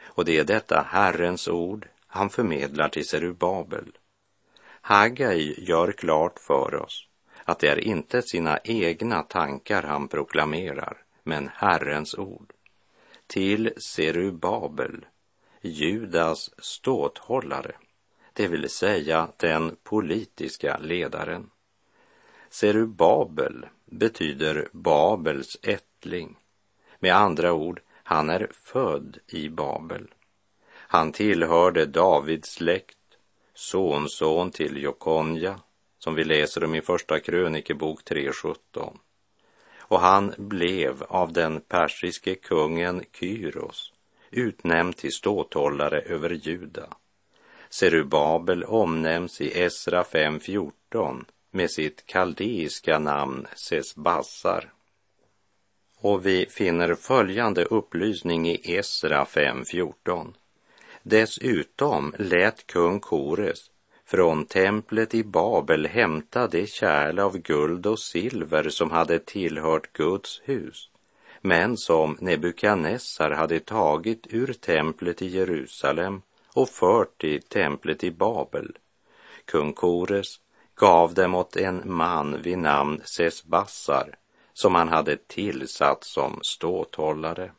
Och 0.04 0.24
det 0.24 0.38
är 0.38 0.44
detta 0.44 0.86
Herrens 0.90 1.48
ord 1.48 1.88
han 2.06 2.30
förmedlar 2.30 2.88
till 2.88 3.08
Serubabel. 3.08 3.98
Haggai 4.80 5.54
gör 5.58 5.92
klart 5.92 6.38
för 6.38 6.74
oss 6.74 7.08
att 7.44 7.58
det 7.58 7.68
är 7.68 7.80
inte 7.80 8.22
sina 8.22 8.58
egna 8.64 9.22
tankar 9.22 9.82
han 9.82 10.08
proklamerar, 10.08 10.96
men 11.22 11.50
Herrens 11.54 12.14
ord. 12.14 12.52
Till 13.26 13.72
Serubabel, 13.76 15.06
Judas 15.60 16.50
ståthållare, 16.58 17.74
det 18.32 18.48
vill 18.48 18.70
säga 18.70 19.28
den 19.36 19.76
politiska 19.82 20.78
ledaren. 20.78 21.50
Serubabel 22.50 23.66
betyder 23.84 24.68
Babels 24.72 25.58
ättling. 25.62 26.36
Med 26.98 27.16
andra 27.16 27.52
ord, 27.52 27.80
han 28.02 28.30
är 28.30 28.50
född 28.52 29.18
i 29.26 29.48
Babel. 29.48 30.08
Han 30.70 31.12
tillhörde 31.12 31.86
Davids 31.86 32.50
släkt, 32.50 32.98
sonson 33.54 34.50
till 34.50 34.82
Jokonja, 34.82 35.60
som 35.98 36.14
vi 36.14 36.24
läser 36.24 36.64
om 36.64 36.74
i 36.74 36.80
Första 36.80 37.20
krönikebok 37.20 38.02
3.17. 38.02 38.96
Och 39.88 40.00
han 40.00 40.34
blev 40.36 41.02
av 41.02 41.32
den 41.32 41.60
persiske 41.60 42.34
kungen 42.34 43.04
Kyros 43.12 43.92
utnämnd 44.30 44.96
till 44.96 45.12
ståthållare 45.12 46.00
över 46.00 46.30
Juda. 46.30 46.88
Serubabel 47.70 48.64
omnämns 48.64 49.40
i 49.40 49.60
Esra 49.60 50.02
5.14 50.02 51.24
med 51.50 51.70
sitt 51.70 52.06
kaldeiska 52.06 52.98
namn 52.98 53.46
Sesbassar. 53.54 54.72
Och 55.98 56.26
vi 56.26 56.46
finner 56.46 56.94
följande 56.94 57.64
upplysning 57.64 58.48
i 58.48 58.60
Esra 58.76 59.24
5.14. 59.24 60.34
Dessutom 61.02 62.14
lät 62.18 62.66
kung 62.66 63.00
Kores 63.00 63.70
från 64.06 64.44
templet 64.44 65.14
i 65.14 65.24
Babel 65.24 65.86
hämta 65.86 66.46
det 66.46 66.66
kärl 66.66 67.18
av 67.18 67.38
guld 67.38 67.86
och 67.86 67.98
silver 67.98 68.68
som 68.68 68.90
hade 68.90 69.18
tillhört 69.18 69.92
Guds 69.92 70.40
hus, 70.44 70.90
men 71.40 71.76
som 71.76 72.16
Nebukadnessar 72.20 73.30
hade 73.30 73.60
tagit 73.60 74.26
ur 74.30 74.52
templet 74.52 75.22
i 75.22 75.26
Jerusalem 75.26 76.22
och 76.52 76.68
fört 76.68 77.20
till 77.20 77.42
templet 77.42 78.04
i 78.04 78.10
Babel. 78.10 78.78
Kung 79.44 79.72
Kores 79.72 80.40
gav 80.74 81.14
dem 81.14 81.34
åt 81.34 81.56
en 81.56 81.82
man 81.84 82.42
vid 82.42 82.58
namn 82.58 83.00
Sesbassar 83.04 84.16
som 84.52 84.74
han 84.74 84.88
hade 84.88 85.16
tillsatt 85.16 86.04
som 86.04 86.38
ståthållare. 86.42 87.52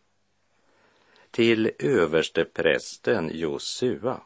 Till 1.31 1.71
översteprästen 1.79 3.31
Josua, 3.33 4.21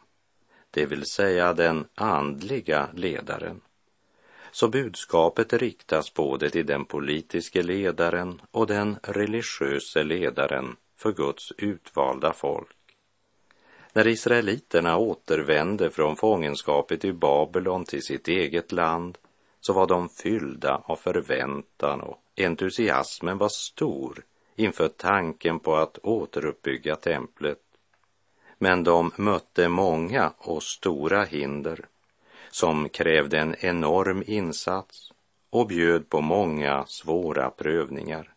det 0.71 0.85
vill 0.85 1.05
säga 1.05 1.53
den 1.53 1.85
andliga 1.95 2.89
ledaren. 2.93 3.61
Så 4.51 4.67
budskapet 4.67 5.53
riktas 5.53 6.13
både 6.13 6.49
till 6.49 6.65
den 6.65 6.85
politiske 6.85 7.63
ledaren 7.63 8.41
och 8.51 8.67
den 8.67 8.97
religiöse 9.03 10.03
ledaren 10.03 10.75
för 10.97 11.11
Guds 11.11 11.51
utvalda 11.57 12.33
folk. 12.33 12.75
När 13.93 14.07
israeliterna 14.07 14.97
återvände 14.97 15.89
från 15.91 16.15
fångenskapet 16.15 17.05
i 17.05 17.13
Babylon 17.13 17.85
till 17.85 18.03
sitt 18.03 18.27
eget 18.27 18.71
land 18.71 19.17
så 19.61 19.73
var 19.73 19.87
de 19.87 20.09
fyllda 20.09 20.81
av 20.85 20.95
förväntan 20.95 22.01
och 22.01 22.17
entusiasmen 22.37 23.37
var 23.37 23.49
stor 23.49 24.23
inför 24.55 24.87
tanken 24.87 25.59
på 25.59 25.75
att 25.75 25.97
återuppbygga 25.97 26.95
templet. 26.95 27.59
Men 28.63 28.83
de 28.83 29.11
mötte 29.15 29.67
många 29.67 30.33
och 30.37 30.63
stora 30.63 31.23
hinder 31.23 31.85
som 32.51 32.89
krävde 32.89 33.39
en 33.39 33.55
enorm 33.59 34.23
insats 34.27 35.11
och 35.49 35.67
bjöd 35.67 36.09
på 36.09 36.21
många 36.21 36.85
svåra 36.85 37.49
prövningar. 37.49 38.33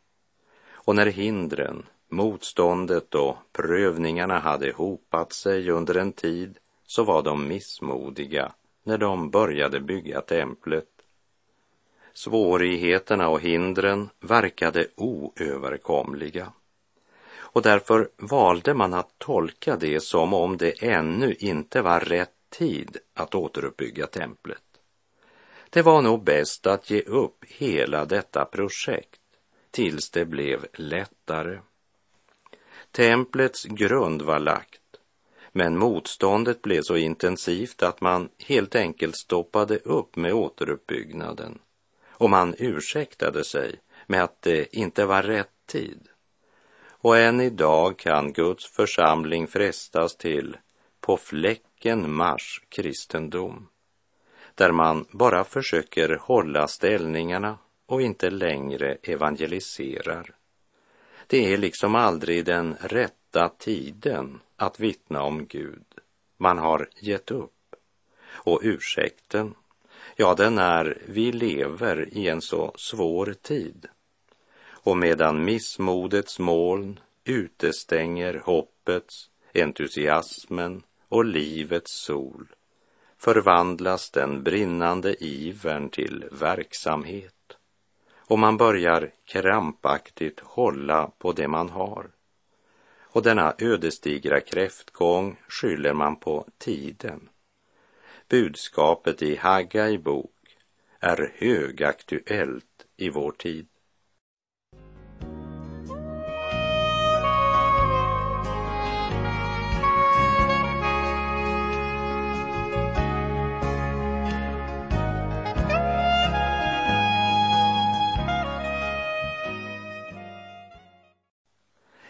Och 0.71 0.97
när 0.97 1.07
hindren 1.07 1.87
Motståndet 2.09 3.15
och 3.15 3.37
prövningarna 3.53 4.39
hade 4.39 4.73
hopat 4.73 5.33
sig 5.33 5.71
under 5.71 5.95
en 5.95 6.13
tid 6.13 6.59
så 6.87 7.05
var 7.05 7.23
de 7.23 7.49
missmodiga 7.49 8.53
när 8.83 8.99
de 8.99 9.31
började 9.31 9.81
bygga 9.81 10.21
templet. 10.21 10.89
Svårigheterna 12.15 13.29
och 13.29 13.41
hindren 13.41 14.09
verkade 14.21 14.87
oöverkomliga 14.97 16.53
och 17.55 17.63
därför 17.63 18.09
valde 18.17 18.75
man 18.75 18.95
att 18.95 19.19
tolka 19.19 19.77
det 19.77 20.01
som 20.01 20.35
om 20.35 20.57
det 20.57 20.83
ännu 20.83 21.35
inte 21.39 21.83
var 21.83 22.01
rätt 22.01 22.31
tid 22.51 22.97
att 23.15 23.35
återuppbygga 23.35 24.07
templet. 24.07 24.63
Det 25.71 25.83
var 25.83 26.03
nog 26.03 26.25
bäst 26.25 26.67
att 26.67 26.91
ge 26.91 27.01
upp 27.01 27.45
hela 27.49 28.05
detta 28.05 28.45
projekt 28.45 29.21
tills 29.71 30.11
det 30.11 30.25
blev 30.25 30.67
lättare. 30.73 31.59
Templets 32.91 33.65
grund 33.65 34.23
var 34.23 34.39
lagt, 34.39 34.81
men 35.53 35.79
motståndet 35.79 36.63
blev 36.63 36.83
så 36.83 36.97
intensivt 36.97 37.83
att 37.83 38.01
man 38.01 38.29
helt 38.39 38.75
enkelt 38.75 39.17
stoppade 39.17 39.79
upp 39.79 40.17
med 40.17 40.33
återuppbyggnaden 40.33 41.59
och 42.09 42.31
man 42.31 42.55
ursäktade 42.59 43.45
sig 43.45 43.81
med 44.07 44.25
att 44.25 44.43
det 44.43 44.77
inte 44.77 45.07
var 45.07 45.23
rätt 45.23 45.67
tid. 45.67 46.09
Och 47.05 47.19
än 47.19 47.41
idag 47.41 47.99
kan 47.99 48.33
Guds 48.33 48.67
församling 48.67 49.47
frestas 49.47 50.17
till 50.17 50.57
på 51.01 51.17
fläcken 51.17 52.15
mars 52.15 52.63
kristendom, 52.69 53.69
där 54.55 54.73
man 54.73 55.07
bara 55.11 55.45
försöker 55.45 56.19
hålla 56.21 56.69
ställningarna 56.69 57.59
och 57.87 58.03
inte 58.03 58.31
längre 58.31 58.97
evangeliserar. 59.03 60.35
Det 61.27 61.53
är 61.53 61.59
liksom 61.59 61.95
aldrig 61.95 62.45
den 62.45 62.77
rätta 62.81 63.49
tiden 63.59 64.41
att 64.57 64.81
vittna 64.81 65.23
om 65.23 65.47
Gud. 65.47 65.87
Man 66.37 66.59
har 66.59 66.89
gett 67.01 67.31
upp. 67.31 67.75
Och 68.27 68.61
ursäkten, 68.63 69.55
ja, 70.17 70.35
den 70.35 70.59
är 70.59 70.99
vi 71.07 71.33
lever 71.33 72.09
i 72.13 72.29
en 72.29 72.41
så 72.41 72.73
svår 72.77 73.35
tid. 73.43 73.89
Och 74.85 74.97
medan 74.97 75.45
missmodets 75.45 76.39
moln 76.39 77.01
utestänger 77.25 78.43
hoppets, 78.45 79.31
entusiasmen 79.55 80.83
och 81.09 81.25
livets 81.25 82.05
sol 82.05 82.47
förvandlas 83.19 84.11
den 84.11 84.43
brinnande 84.43 85.25
ivern 85.25 85.89
till 85.89 86.25
verksamhet 86.33 87.35
och 88.27 88.39
man 88.39 88.57
börjar 88.57 89.11
krampaktigt 89.25 90.41
hålla 90.41 91.11
på 91.19 91.33
det 91.33 91.49
man 91.49 91.69
har. 91.69 92.11
Och 93.01 93.23
denna 93.23 93.55
ödesdigra 93.59 94.41
kräftgång 94.41 95.37
skyller 95.49 95.93
man 95.93 96.17
på 96.17 96.47
tiden. 96.59 97.29
Budskapet 98.29 99.23
i 99.23 99.37
Haggai 99.37 99.99
bok 99.99 100.57
är 101.01 101.33
högaktuellt 101.35 102.87
i 102.97 103.11
vår 103.11 103.33
tid. 103.33 103.67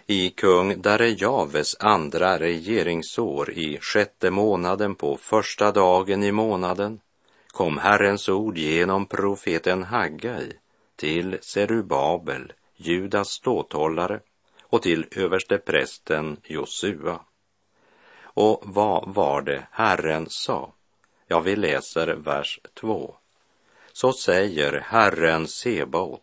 I 0.06 0.30
kung 0.30 0.82
Darejaves 0.82 1.76
andra 1.80 2.38
regeringsår 2.38 3.50
i 3.50 3.78
sjätte 3.80 4.30
månaden 4.30 4.94
på 4.94 5.16
första 5.16 5.72
dagen 5.72 6.22
i 6.22 6.32
månaden 6.32 7.00
kom 7.48 7.78
Herrens 7.78 8.28
ord 8.28 8.58
genom 8.58 9.06
profeten 9.06 9.82
Haggai 9.82 10.52
till 10.96 11.38
Serubabel, 11.40 12.52
Judas 12.76 13.28
ståthållare 13.28 14.20
och 14.62 14.82
till 14.82 15.06
översteprästen 15.10 16.36
Josua. 16.44 17.20
Och 18.20 18.62
vad 18.64 19.14
var 19.14 19.42
det 19.42 19.66
Herren 19.70 20.26
sa? 20.28 20.72
Ja, 21.26 21.40
vi 21.40 21.56
läser 21.56 22.06
vers 22.06 22.60
2. 22.74 23.14
så 23.92 24.12
säger 24.12 24.80
Herren 24.80 25.48
Sebaot, 25.48 26.22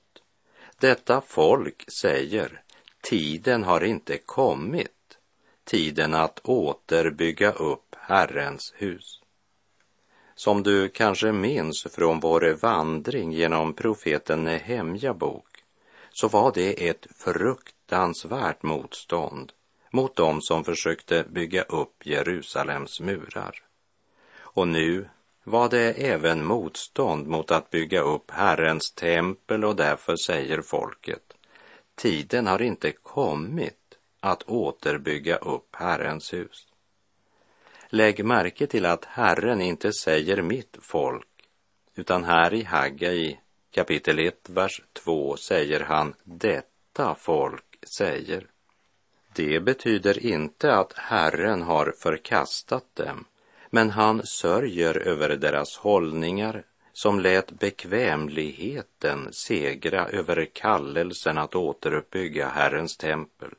detta 0.79 1.21
folk 1.21 1.91
säger, 2.01 2.61
tiden 3.01 3.63
har 3.63 3.83
inte 3.83 4.17
kommit, 4.17 5.17
tiden 5.63 6.13
att 6.13 6.39
återbygga 6.43 7.51
upp 7.51 7.95
Herrens 7.99 8.73
hus. 8.77 9.21
Som 10.35 10.63
du 10.63 10.89
kanske 10.89 11.31
minns 11.31 11.83
från 11.83 12.19
vår 12.19 12.57
vandring 12.61 13.31
genom 13.31 13.73
profeten 13.73 14.43
Nehemja 14.43 15.13
bok, 15.13 15.63
så 16.09 16.27
var 16.27 16.51
det 16.53 16.89
ett 16.89 17.07
fruktansvärt 17.15 18.63
motstånd 18.63 19.51
mot 19.91 20.15
dem 20.15 20.41
som 20.41 20.63
försökte 20.63 21.23
bygga 21.29 21.61
upp 21.61 22.05
Jerusalems 22.05 22.99
murar. 22.99 23.55
Och 24.33 24.67
nu 24.67 25.09
var 25.43 25.69
det 25.69 25.93
även 25.93 26.45
motstånd 26.45 27.27
mot 27.27 27.51
att 27.51 27.69
bygga 27.69 28.01
upp 28.01 28.31
Herrens 28.31 28.91
tempel 28.91 29.65
och 29.65 29.75
därför 29.75 30.15
säger 30.15 30.61
folket, 30.61 31.30
tiden 31.95 32.47
har 32.47 32.61
inte 32.61 32.91
kommit 32.91 33.97
att 34.19 34.43
återbygga 34.43 35.37
upp 35.37 35.75
Herrens 35.75 36.33
hus. 36.33 36.67
Lägg 37.89 38.25
märke 38.25 38.67
till 38.67 38.85
att 38.85 39.05
Herren 39.05 39.61
inte 39.61 39.93
säger 39.93 40.41
mitt 40.41 40.77
folk, 40.81 41.27
utan 41.95 42.23
här 42.23 42.53
i 42.53 42.63
Haggai 42.63 43.39
kapitel 43.71 44.19
1, 44.19 44.49
vers 44.49 44.81
2 44.93 45.37
säger 45.37 45.79
han 45.79 46.13
detta 46.23 47.15
folk 47.15 47.65
säger. 47.83 48.47
Det 49.33 49.59
betyder 49.59 50.25
inte 50.25 50.73
att 50.73 50.93
Herren 50.93 51.61
har 51.61 51.93
förkastat 51.97 52.95
dem, 52.95 53.25
men 53.69 53.89
han 53.89 54.25
sörjer 54.25 54.97
över 54.97 55.29
deras 55.29 55.77
hållningar 55.77 56.63
som 56.93 57.19
lät 57.19 57.51
bekvämligheten 57.51 59.27
segra 59.31 60.07
över 60.07 60.45
kallelsen 60.53 61.37
att 61.37 61.55
återuppbygga 61.55 62.49
Herrens 62.49 62.97
tempel. 62.97 63.53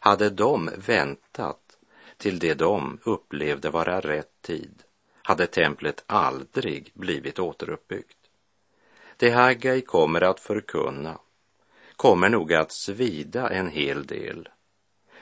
Hade 0.00 0.30
de 0.30 0.70
väntat 0.76 1.78
till 2.16 2.38
det 2.38 2.54
de 2.54 2.98
upplevde 3.04 3.70
vara 3.70 4.00
rätt 4.00 4.42
tid 4.42 4.82
hade 5.26 5.46
templet 5.46 6.04
aldrig 6.06 6.90
blivit 6.94 7.38
återuppbyggt. 7.38 8.18
Det 9.16 9.30
Haggai 9.30 9.80
kommer 9.80 10.20
att 10.20 10.40
förkunna 10.40 11.18
kommer 11.96 12.28
nog 12.28 12.52
att 12.52 12.72
svida 12.72 13.50
en 13.50 13.68
hel 13.68 14.06
del, 14.06 14.48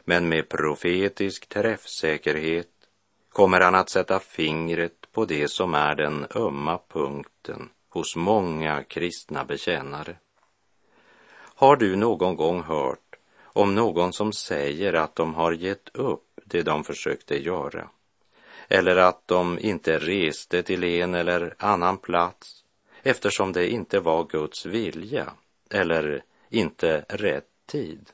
men 0.05 0.29
med 0.29 0.49
profetisk 0.49 1.49
träffsäkerhet 1.49 2.69
kommer 3.29 3.61
han 3.61 3.75
att 3.75 3.91
sätta 3.91 4.21
fingret 4.21 5.02
på 5.13 5.25
det 5.25 5.49
som 5.49 5.75
är 5.75 5.95
den 5.95 6.27
ömma 6.35 6.79
punkten 6.89 7.69
hos 7.89 8.17
många 8.17 8.83
kristna 8.83 9.45
bekännare. 9.45 10.17
Har 11.55 11.77
du 11.77 11.97
någon 11.97 12.37
gång 12.37 12.63
hört 12.63 13.17
om 13.43 13.75
någon 13.75 14.13
som 14.13 14.33
säger 14.33 14.93
att 14.93 15.17
de 15.17 15.35
har 15.35 15.53
gett 15.53 15.89
upp 15.95 16.41
det 16.45 16.63
de 16.63 16.85
försökte 16.85 17.43
göra? 17.43 17.89
Eller 18.69 18.97
att 18.97 19.29
de 19.29 19.59
inte 19.59 19.99
reste 19.99 20.63
till 20.63 20.85
en 20.85 21.15
eller 21.15 21.55
annan 21.59 21.99
plats 21.99 22.65
eftersom 23.03 23.53
det 23.53 23.71
inte 23.71 24.01
var 24.01 24.25
Guds 24.25 24.67
vilja 24.67 25.33
eller 25.71 26.23
inte 26.49 27.05
rätt 27.09 27.49
tid? 27.67 28.11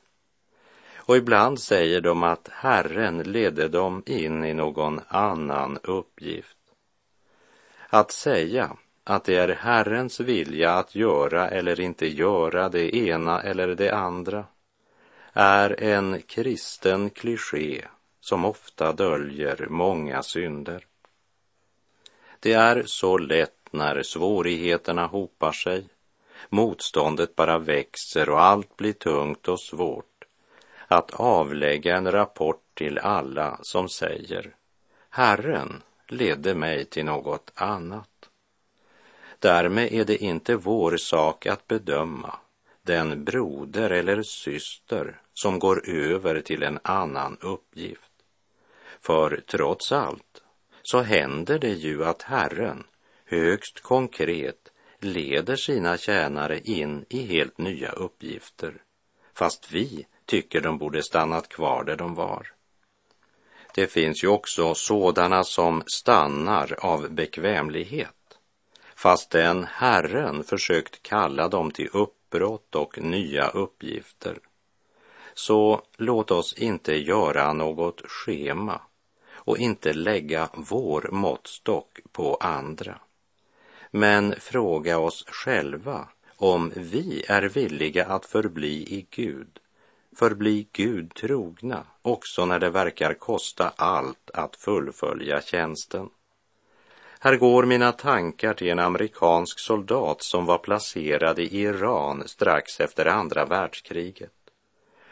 Och 0.95 1.17
ibland 1.17 1.59
säger 1.59 2.01
de 2.01 2.23
att 2.23 2.49
Herren 2.51 3.17
ledde 3.17 3.67
dem 3.67 4.03
in 4.05 4.45
i 4.45 4.53
någon 4.53 5.01
annan 5.07 5.79
uppgift. 5.83 6.58
Att 7.91 8.11
säga 8.11 8.77
att 9.03 9.23
det 9.23 9.35
är 9.35 9.47
Herrens 9.47 10.19
vilja 10.19 10.73
att 10.73 10.95
göra 10.95 11.49
eller 11.49 11.79
inte 11.79 12.07
göra 12.07 12.69
det 12.69 12.95
ena 12.95 13.41
eller 13.41 13.75
det 13.75 13.91
andra 13.91 14.45
är 15.33 15.83
en 15.83 16.21
kristen 16.21 17.09
kliché 17.09 17.85
som 18.21 18.45
ofta 18.45 18.93
döljer 18.93 19.67
många 19.69 20.23
synder. 20.23 20.85
Det 22.39 22.53
är 22.53 22.83
så 22.85 23.17
lätt 23.17 23.67
när 23.71 24.03
svårigheterna 24.03 25.07
hopar 25.07 25.51
sig, 25.51 25.87
motståndet 26.49 27.35
bara 27.35 27.59
växer 27.59 28.29
och 28.29 28.41
allt 28.41 28.77
blir 28.77 28.93
tungt 28.93 29.47
och 29.47 29.59
svårt 29.59 30.25
att 30.87 31.11
avlägga 31.13 31.97
en 31.97 32.11
rapport 32.11 32.63
till 32.73 32.97
alla 32.97 33.59
som 33.61 33.89
säger 33.89 34.55
Herren 35.09 35.81
ledde 36.11 36.55
mig 36.55 36.85
till 36.85 37.05
något 37.05 37.51
annat. 37.55 38.29
Därmed 39.39 39.93
är 39.93 40.05
det 40.05 40.17
inte 40.17 40.55
vår 40.55 40.97
sak 40.97 41.45
att 41.45 41.67
bedöma 41.67 42.35
den 42.81 43.23
broder 43.23 43.89
eller 43.89 44.23
syster 44.23 45.21
som 45.33 45.59
går 45.59 45.89
över 45.89 46.41
till 46.41 46.63
en 46.63 46.79
annan 46.83 47.37
uppgift. 47.41 48.11
För 48.99 49.43
trots 49.47 49.91
allt 49.91 50.43
så 50.81 51.01
händer 51.01 51.59
det 51.59 51.73
ju 51.73 52.05
att 52.05 52.21
Herren 52.21 52.83
högst 53.25 53.81
konkret 53.81 54.71
leder 54.99 55.55
sina 55.55 55.97
tjänare 55.97 56.59
in 56.59 57.05
i 57.09 57.21
helt 57.25 57.57
nya 57.57 57.91
uppgifter, 57.91 58.81
fast 59.33 59.71
vi 59.71 60.07
tycker 60.25 60.61
de 60.61 60.77
borde 60.77 61.03
stannat 61.03 61.49
kvar 61.49 61.83
där 61.83 61.95
de 61.95 62.15
var. 62.15 62.47
Det 63.79 63.87
finns 63.87 64.23
ju 64.23 64.27
också 64.27 64.75
sådana 64.75 65.43
som 65.43 65.83
stannar 65.87 66.75
av 66.79 67.09
bekvämlighet, 67.11 68.39
fast 68.95 69.29
den 69.29 69.63
Herren 69.63 70.43
försökt 70.43 71.03
kalla 71.03 71.47
dem 71.47 71.71
till 71.71 71.89
uppbrott 71.93 72.75
och 72.75 73.01
nya 73.01 73.47
uppgifter. 73.47 74.39
Så 75.33 75.81
låt 75.97 76.31
oss 76.31 76.53
inte 76.53 76.95
göra 76.95 77.53
något 77.53 78.01
schema 78.01 78.81
och 79.31 79.57
inte 79.57 79.93
lägga 79.93 80.49
vår 80.53 81.09
måttstock 81.11 81.99
på 82.11 82.35
andra. 82.35 82.99
Men 83.91 84.35
fråga 84.39 84.99
oss 84.99 85.25
själva 85.27 86.07
om 86.37 86.71
vi 86.75 87.23
är 87.27 87.41
villiga 87.41 88.05
att 88.05 88.25
förbli 88.25 88.73
i 88.73 89.07
Gud 89.09 89.59
förbli 90.19 90.67
Gud 90.73 91.13
trogna 91.13 91.85
också 92.01 92.45
när 92.45 92.59
det 92.59 92.69
verkar 92.69 93.13
kosta 93.13 93.71
allt 93.75 94.31
att 94.33 94.55
fullfölja 94.55 95.41
tjänsten. 95.41 96.09
Här 97.19 97.35
går 97.35 97.65
mina 97.65 97.91
tankar 97.91 98.53
till 98.53 98.69
en 98.69 98.79
amerikansk 98.79 99.59
soldat 99.59 100.23
som 100.23 100.45
var 100.45 100.57
placerad 100.57 101.39
i 101.39 101.59
Iran 101.59 102.27
strax 102.27 102.79
efter 102.79 103.05
andra 103.05 103.45
världskriget 103.45 104.31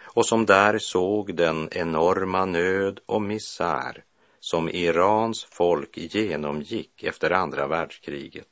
och 0.01 0.25
som 0.25 0.45
där 0.45 0.77
såg 0.79 1.35
den 1.35 1.69
enorma 1.71 2.45
nöd 2.45 2.99
och 3.05 3.21
misär 3.21 4.03
som 4.39 4.69
Irans 4.69 5.43
folk 5.43 5.97
genomgick 5.97 7.03
efter 7.03 7.31
andra 7.31 7.67
världskriget. 7.67 8.47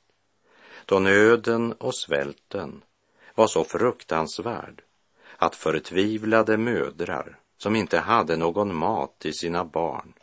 Då 0.85 0.99
nöden 0.99 1.73
och 1.73 1.95
svälten 1.95 2.83
var 3.35 3.47
så 3.47 3.63
fruktansvärd 3.63 4.84
att 5.45 5.55
förtvivlade 5.55 6.58
mödrar 6.58 7.39
som 7.58 7.75
inte 7.75 7.99
hade 7.99 8.38
någon 8.38 8.75
mat 8.75 9.19
till 9.19 9.34
sina 9.34 9.65
barn 9.65 10.13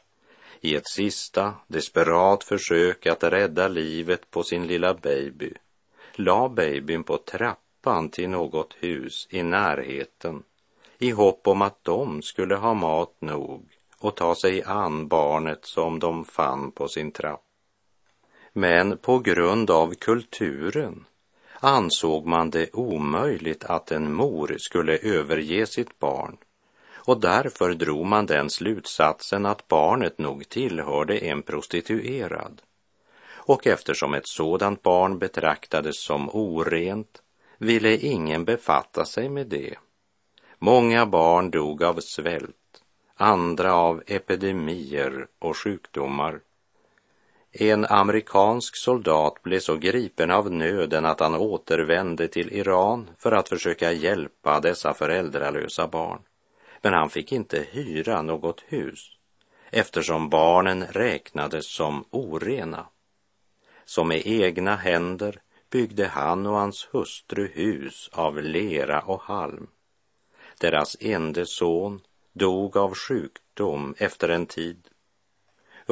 i 0.61 0.75
ett 0.75 0.89
sista 0.89 1.55
desperat 1.67 2.45
försök 2.45 3.07
att 3.07 3.25
rädda 3.25 3.69
livet 3.69 4.31
på 4.31 4.43
sin 4.43 4.67
lilla 4.67 4.95
baby 4.95 5.55
la 6.15 6.49
babyn 6.49 7.05
på 7.05 7.19
trappan 7.19 8.09
till 8.09 8.31
något 8.31 8.77
hus 8.81 9.27
i 9.31 9.43
närheten 9.43 10.43
i 10.99 11.11
hopp 11.11 11.49
om 11.49 11.63
att 11.63 11.85
de 11.85 12.23
skulle 12.23 12.55
ha 12.55 12.75
mat 12.75 13.21
nog 13.21 13.69
och 13.99 14.17
ta 14.17 14.35
sig 14.35 14.63
an 14.63 15.09
barnet 15.09 15.65
som 15.65 15.99
de 15.99 16.25
fann 16.25 16.73
på 16.73 16.89
sin 16.89 17.13
trapp. 17.13 17.45
Men 18.53 18.99
på 18.99 19.19
grund 19.19 19.71
av 19.71 19.95
kulturen 19.95 21.05
ansåg 21.64 22.27
man 22.27 22.51
det 22.51 22.75
omöjligt 22.75 23.64
att 23.64 23.92
en 23.92 24.14
mor 24.14 24.57
skulle 24.59 24.98
överge 24.98 25.66
sitt 25.66 25.98
barn 25.98 26.37
och 27.05 27.20
därför 27.20 27.75
drog 27.75 28.07
man 28.07 28.27
den 28.27 28.51
slutsatsen 28.51 29.46
att 29.46 29.68
barnet 29.68 30.18
nog 30.18 30.48
tillhörde 30.48 31.18
en 31.18 31.42
prostituerad. 31.42 32.62
Och 33.31 33.66
eftersom 33.66 34.14
ett 34.14 34.29
sådant 34.29 34.83
barn 34.83 35.18
betraktades 35.18 36.05
som 36.05 36.31
orent 36.31 37.22
ville 37.59 37.96
ingen 37.96 38.44
befatta 38.44 39.05
sig 39.05 39.29
med 39.29 39.46
det. 39.46 39.75
Många 40.59 41.07
barn 41.07 41.51
dog 41.51 41.83
av 41.83 42.01
svält, 42.01 42.83
andra 43.16 43.75
av 43.75 44.03
epidemier 44.07 45.27
och 45.38 45.57
sjukdomar 45.57 46.40
en 47.53 47.85
amerikansk 47.85 48.77
soldat 48.77 49.43
blev 49.43 49.61
så 49.61 49.77
gripen 49.77 50.31
av 50.31 50.53
nöden 50.53 51.05
att 51.05 51.21
han 51.21 51.35
återvände 51.35 52.29
till 52.29 52.53
Iran 52.53 53.11
för 53.19 53.33
att 53.33 53.49
försöka 53.49 53.93
hjälpa 53.93 54.61
dessa 54.61 54.95
föräldralösa 54.95 55.88
barn. 55.88 56.23
Men 56.83 56.93
han 56.93 57.11
fick 57.11 57.33
inte 57.33 57.67
hyra 57.71 58.23
något 58.23 58.61
hus 58.67 59.17
eftersom 59.71 60.29
barnen 60.29 60.87
räknades 60.87 61.67
som 61.67 62.05
orena. 62.11 62.87
Så 63.85 64.05
med 64.05 64.23
egna 64.27 64.77
händer 64.77 65.41
byggde 65.71 66.07
han 66.07 66.47
och 66.47 66.57
hans 66.57 66.88
hustru 66.91 67.47
hus 67.47 68.11
av 68.12 68.43
lera 68.43 69.01
och 69.01 69.23
halm. 69.23 69.67
Deras 70.61 70.97
ende 71.01 71.47
son 71.47 72.01
dog 72.33 72.77
av 72.77 72.95
sjukdom 72.95 73.95
efter 73.99 74.29
en 74.29 74.47
tid. 74.47 74.88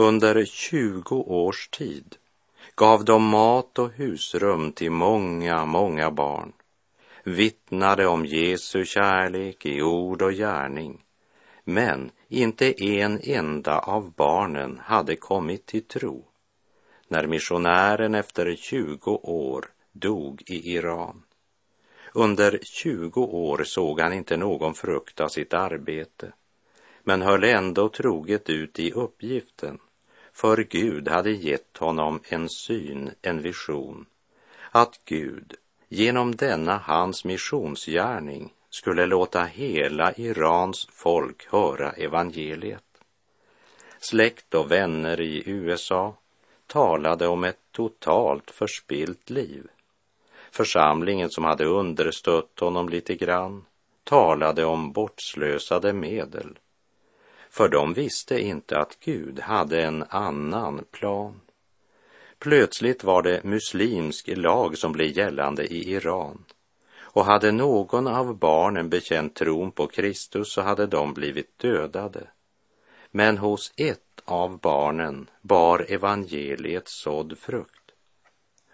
Under 0.00 0.44
tjugo 0.44 1.16
års 1.16 1.68
tid 1.68 2.16
gav 2.74 3.04
de 3.04 3.24
mat 3.24 3.78
och 3.78 3.90
husrum 3.90 4.72
till 4.72 4.90
många, 4.90 5.64
många 5.64 6.10
barn, 6.10 6.52
vittnade 7.24 8.06
om 8.06 8.26
Jesu 8.26 8.84
kärlek 8.84 9.66
i 9.66 9.82
ord 9.82 10.22
och 10.22 10.32
gärning, 10.32 11.04
men 11.64 12.10
inte 12.28 12.84
en 12.84 13.20
enda 13.22 13.78
av 13.78 14.12
barnen 14.12 14.80
hade 14.84 15.16
kommit 15.16 15.66
till 15.66 15.84
tro. 15.84 16.24
När 17.08 17.26
missionären 17.26 18.14
efter 18.14 18.56
20 18.56 19.10
år 19.10 19.70
dog 19.92 20.42
i 20.46 20.74
Iran. 20.74 21.22
Under 22.14 22.58
20 22.62 23.20
år 23.20 23.64
såg 23.64 24.00
han 24.00 24.12
inte 24.12 24.36
någon 24.36 24.74
frukt 24.74 25.20
av 25.20 25.28
sitt 25.28 25.54
arbete, 25.54 26.32
men 27.02 27.22
höll 27.22 27.44
ändå 27.44 27.88
troget 27.88 28.50
ut 28.50 28.78
i 28.78 28.92
uppgiften, 28.92 29.78
för 30.40 30.56
Gud 30.56 31.08
hade 31.08 31.30
gett 31.30 31.76
honom 31.76 32.20
en 32.28 32.48
syn, 32.48 33.10
en 33.22 33.42
vision, 33.42 34.06
att 34.70 35.00
Gud 35.04 35.54
genom 35.88 36.36
denna 36.36 36.78
hans 36.78 37.24
missionsgärning 37.24 38.52
skulle 38.70 39.06
låta 39.06 39.44
hela 39.44 40.12
Irans 40.12 40.88
folk 40.92 41.46
höra 41.52 41.90
evangeliet. 41.90 42.84
Släkt 43.98 44.54
och 44.54 44.70
vänner 44.70 45.20
i 45.20 45.42
USA 45.46 46.14
talade 46.66 47.26
om 47.26 47.44
ett 47.44 47.60
totalt 47.72 48.50
förspilt 48.50 49.30
liv. 49.30 49.66
Församlingen 50.50 51.30
som 51.30 51.44
hade 51.44 51.64
understött 51.64 52.60
honom 52.60 52.88
lite 52.88 53.14
grann 53.14 53.64
talade 54.04 54.64
om 54.64 54.92
bortslösade 54.92 55.92
medel. 55.92 56.58
För 57.50 57.68
de 57.68 57.92
visste 57.92 58.40
inte 58.40 58.78
att 58.78 58.98
Gud 59.00 59.40
hade 59.40 59.82
en 59.82 60.04
annan 60.08 60.84
plan. 60.90 61.40
Plötsligt 62.38 63.04
var 63.04 63.22
det 63.22 63.44
muslimsk 63.44 64.28
lag 64.28 64.78
som 64.78 64.92
blev 64.92 65.18
gällande 65.18 65.64
i 65.64 65.90
Iran 65.92 66.44
och 67.12 67.24
hade 67.24 67.52
någon 67.52 68.06
av 68.06 68.38
barnen 68.38 68.88
bekänt 68.88 69.34
tron 69.34 69.72
på 69.72 69.86
Kristus 69.86 70.52
så 70.52 70.60
hade 70.62 70.86
de 70.86 71.14
blivit 71.14 71.58
dödade. 71.58 72.26
Men 73.10 73.38
hos 73.38 73.72
ett 73.76 74.22
av 74.24 74.60
barnen 74.60 75.30
bar 75.42 75.86
evangeliet 75.88 76.88
sådd 76.88 77.38
frukt. 77.38 77.90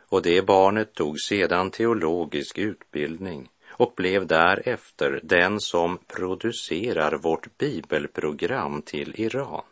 Och 0.09 0.23
det 0.23 0.47
barnet 0.47 0.95
tog 0.95 1.21
sedan 1.21 1.71
teologisk 1.71 2.59
utbildning 2.59 3.49
och 3.79 3.93
blev 3.97 4.27
därefter 4.27 5.21
den 5.23 5.61
som 5.61 5.99
producerar 6.07 7.17
vårt 7.17 7.59
bibelprogram 7.59 8.83
till 8.83 9.15
Iran. 9.21 9.65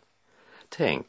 Tänk, 0.69 1.07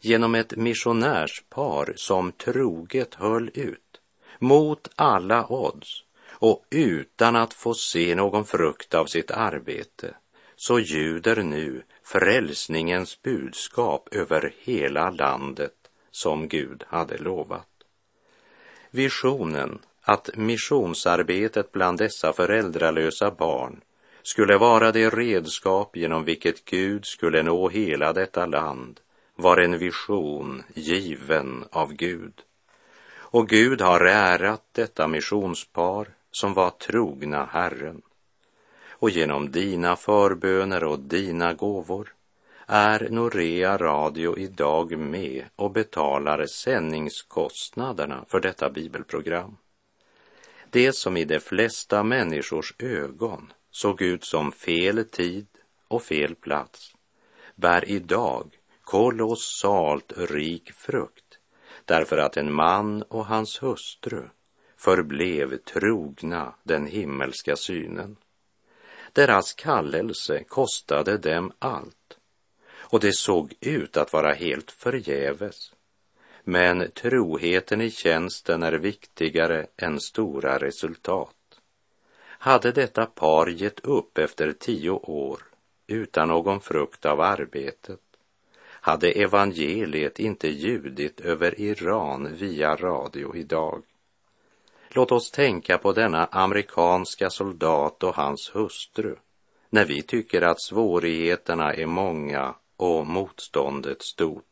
genom 0.00 0.34
ett 0.34 0.56
missionärspar 0.56 1.92
som 1.96 2.32
troget 2.32 3.14
höll 3.14 3.50
ut 3.54 4.00
mot 4.38 4.88
alla 4.96 5.46
odds 5.52 6.04
och 6.28 6.64
utan 6.70 7.36
att 7.36 7.54
få 7.54 7.74
se 7.74 8.14
någon 8.14 8.44
frukt 8.44 8.94
av 8.94 9.06
sitt 9.06 9.30
arbete 9.30 10.14
så 10.56 10.78
ljuder 10.78 11.42
nu 11.42 11.82
frälsningens 12.02 13.22
budskap 13.22 14.08
över 14.12 14.54
hela 14.58 15.10
landet 15.10 15.74
som 16.10 16.48
Gud 16.48 16.84
hade 16.88 17.18
lovat. 17.18 17.68
Visionen 18.90 19.78
att 20.08 20.30
missionsarbetet 20.36 21.72
bland 21.72 21.98
dessa 21.98 22.32
föräldralösa 22.32 23.30
barn 23.30 23.80
skulle 24.22 24.58
vara 24.58 24.92
det 24.92 25.10
redskap 25.10 25.96
genom 25.96 26.24
vilket 26.24 26.64
Gud 26.64 27.06
skulle 27.06 27.42
nå 27.42 27.68
hela 27.68 28.12
detta 28.12 28.46
land 28.46 29.00
var 29.36 29.56
en 29.56 29.78
vision 29.78 30.62
given 30.74 31.64
av 31.70 31.92
Gud. 31.92 32.32
Och 33.16 33.48
Gud 33.48 33.80
har 33.80 34.00
ärat 34.00 34.62
detta 34.72 35.08
missionspar 35.08 36.08
som 36.30 36.54
var 36.54 36.70
trogna 36.70 37.44
Herren 37.44 38.02
och 38.90 39.10
genom 39.10 39.50
dina 39.50 39.96
förböner 39.96 40.84
och 40.84 40.98
dina 40.98 41.52
gåvor 41.52 42.14
är 42.66 43.08
Norea 43.10 43.76
Radio 43.76 44.38
idag 44.38 44.98
med 44.98 45.44
och 45.56 45.70
betalar 45.70 46.46
sändningskostnaderna 46.46 48.24
för 48.28 48.40
detta 48.40 48.70
bibelprogram. 48.70 49.56
Det 50.70 50.92
som 50.92 51.16
i 51.16 51.24
de 51.24 51.40
flesta 51.40 52.02
människors 52.02 52.74
ögon 52.78 53.52
såg 53.70 54.02
ut 54.02 54.24
som 54.24 54.52
fel 54.52 55.04
tid 55.04 55.46
och 55.88 56.02
fel 56.02 56.34
plats 56.34 56.94
bär 57.54 57.88
idag 57.88 58.58
kolossalt 58.82 60.12
rik 60.16 60.72
frukt 60.72 61.38
därför 61.84 62.18
att 62.18 62.36
en 62.36 62.52
man 62.52 63.02
och 63.02 63.26
hans 63.26 63.62
hustru 63.62 64.28
förblev 64.76 65.56
trogna 65.56 66.54
den 66.62 66.86
himmelska 66.86 67.56
synen. 67.56 68.16
Deras 69.12 69.52
kallelse 69.52 70.44
kostade 70.44 71.18
dem 71.18 71.52
allt 71.58 72.18
och 72.70 73.00
det 73.00 73.12
såg 73.12 73.54
ut 73.60 73.96
att 73.96 74.12
vara 74.12 74.32
helt 74.32 74.70
förgäves. 74.70 75.72
Men 76.50 76.90
troheten 76.90 77.80
i 77.80 77.90
tjänsten 77.90 78.62
är 78.62 78.72
viktigare 78.72 79.66
än 79.76 80.00
stora 80.00 80.58
resultat. 80.58 81.60
Hade 82.20 82.72
detta 82.72 83.06
par 83.06 83.46
gett 83.46 83.80
upp 83.80 84.18
efter 84.18 84.52
tio 84.52 84.90
år 84.90 85.38
utan 85.86 86.28
någon 86.28 86.60
frukt 86.60 87.06
av 87.06 87.20
arbetet 87.20 88.00
hade 88.60 89.10
evangeliet 89.10 90.18
inte 90.18 90.48
ljudit 90.48 91.20
över 91.20 91.60
Iran 91.60 92.36
via 92.36 92.76
radio 92.76 93.36
idag. 93.36 93.82
Låt 94.88 95.12
oss 95.12 95.30
tänka 95.30 95.78
på 95.78 95.92
denna 95.92 96.26
amerikanska 96.26 97.30
soldat 97.30 98.02
och 98.02 98.14
hans 98.14 98.50
hustru 98.54 99.16
när 99.70 99.84
vi 99.84 100.02
tycker 100.02 100.42
att 100.42 100.62
svårigheterna 100.62 101.74
är 101.74 101.86
många 101.86 102.54
och 102.76 103.06
motståndet 103.06 104.02
stort. 104.02 104.47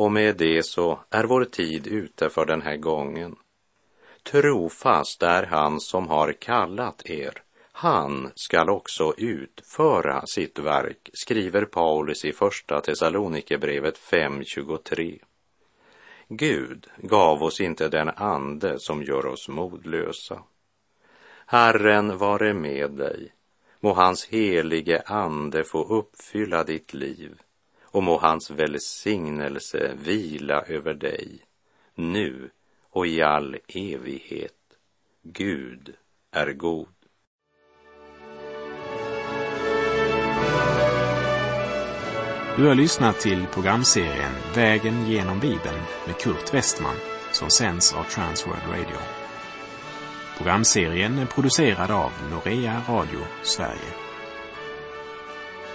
Och 0.00 0.12
med 0.12 0.36
det 0.36 0.62
så 0.62 1.00
är 1.10 1.24
vår 1.24 1.44
tid 1.44 1.86
ute 1.86 2.30
för 2.30 2.46
den 2.46 2.62
här 2.62 2.76
gången. 2.76 3.36
Trofast 4.22 5.22
är 5.22 5.42
han 5.42 5.80
som 5.80 6.08
har 6.08 6.32
kallat 6.32 7.10
er. 7.10 7.42
Han 7.72 8.30
skall 8.34 8.70
också 8.70 9.14
utföra 9.16 10.26
sitt 10.26 10.58
verk, 10.58 11.10
skriver 11.12 11.64
Paulus 11.64 12.24
i 12.24 12.32
Första 12.32 12.80
Thessalonikerbrevet 12.80 13.98
5.23. 13.98 15.18
Gud 16.28 16.86
gav 16.96 17.42
oss 17.42 17.60
inte 17.60 17.88
den 17.88 18.08
ande 18.08 18.74
som 18.78 19.02
gör 19.02 19.26
oss 19.26 19.48
modlösa. 19.48 20.42
Herren 21.46 22.18
vare 22.18 22.54
med 22.54 22.90
dig. 22.90 23.32
Må 23.80 23.92
hans 23.92 24.26
helige 24.26 25.02
ande 25.06 25.64
få 25.64 25.84
uppfylla 25.84 26.64
ditt 26.64 26.94
liv 26.94 27.40
och 27.90 28.02
må 28.02 28.18
hans 28.18 28.50
välsignelse 28.50 29.92
vila 30.04 30.62
över 30.62 30.94
dig 30.94 31.38
nu 31.94 32.50
och 32.90 33.06
i 33.06 33.22
all 33.22 33.56
evighet. 33.68 34.52
Gud 35.22 35.94
är 36.30 36.52
god. 36.52 36.88
Du 42.56 42.66
har 42.66 42.74
lyssnat 42.74 43.20
till 43.20 43.46
programserien 43.46 44.32
Vägen 44.54 45.10
genom 45.10 45.40
Bibeln 45.40 45.82
med 46.06 46.16
Kurt 46.16 46.54
Westman 46.54 46.96
som 47.32 47.50
sänds 47.50 47.94
av 47.94 48.04
Transworld 48.04 48.62
Radio. 48.68 48.96
Programserien 50.36 51.18
är 51.18 51.26
producerad 51.26 51.90
av 51.90 52.12
Norea 52.30 52.82
Radio 52.88 53.20
Sverige. 53.42 54.09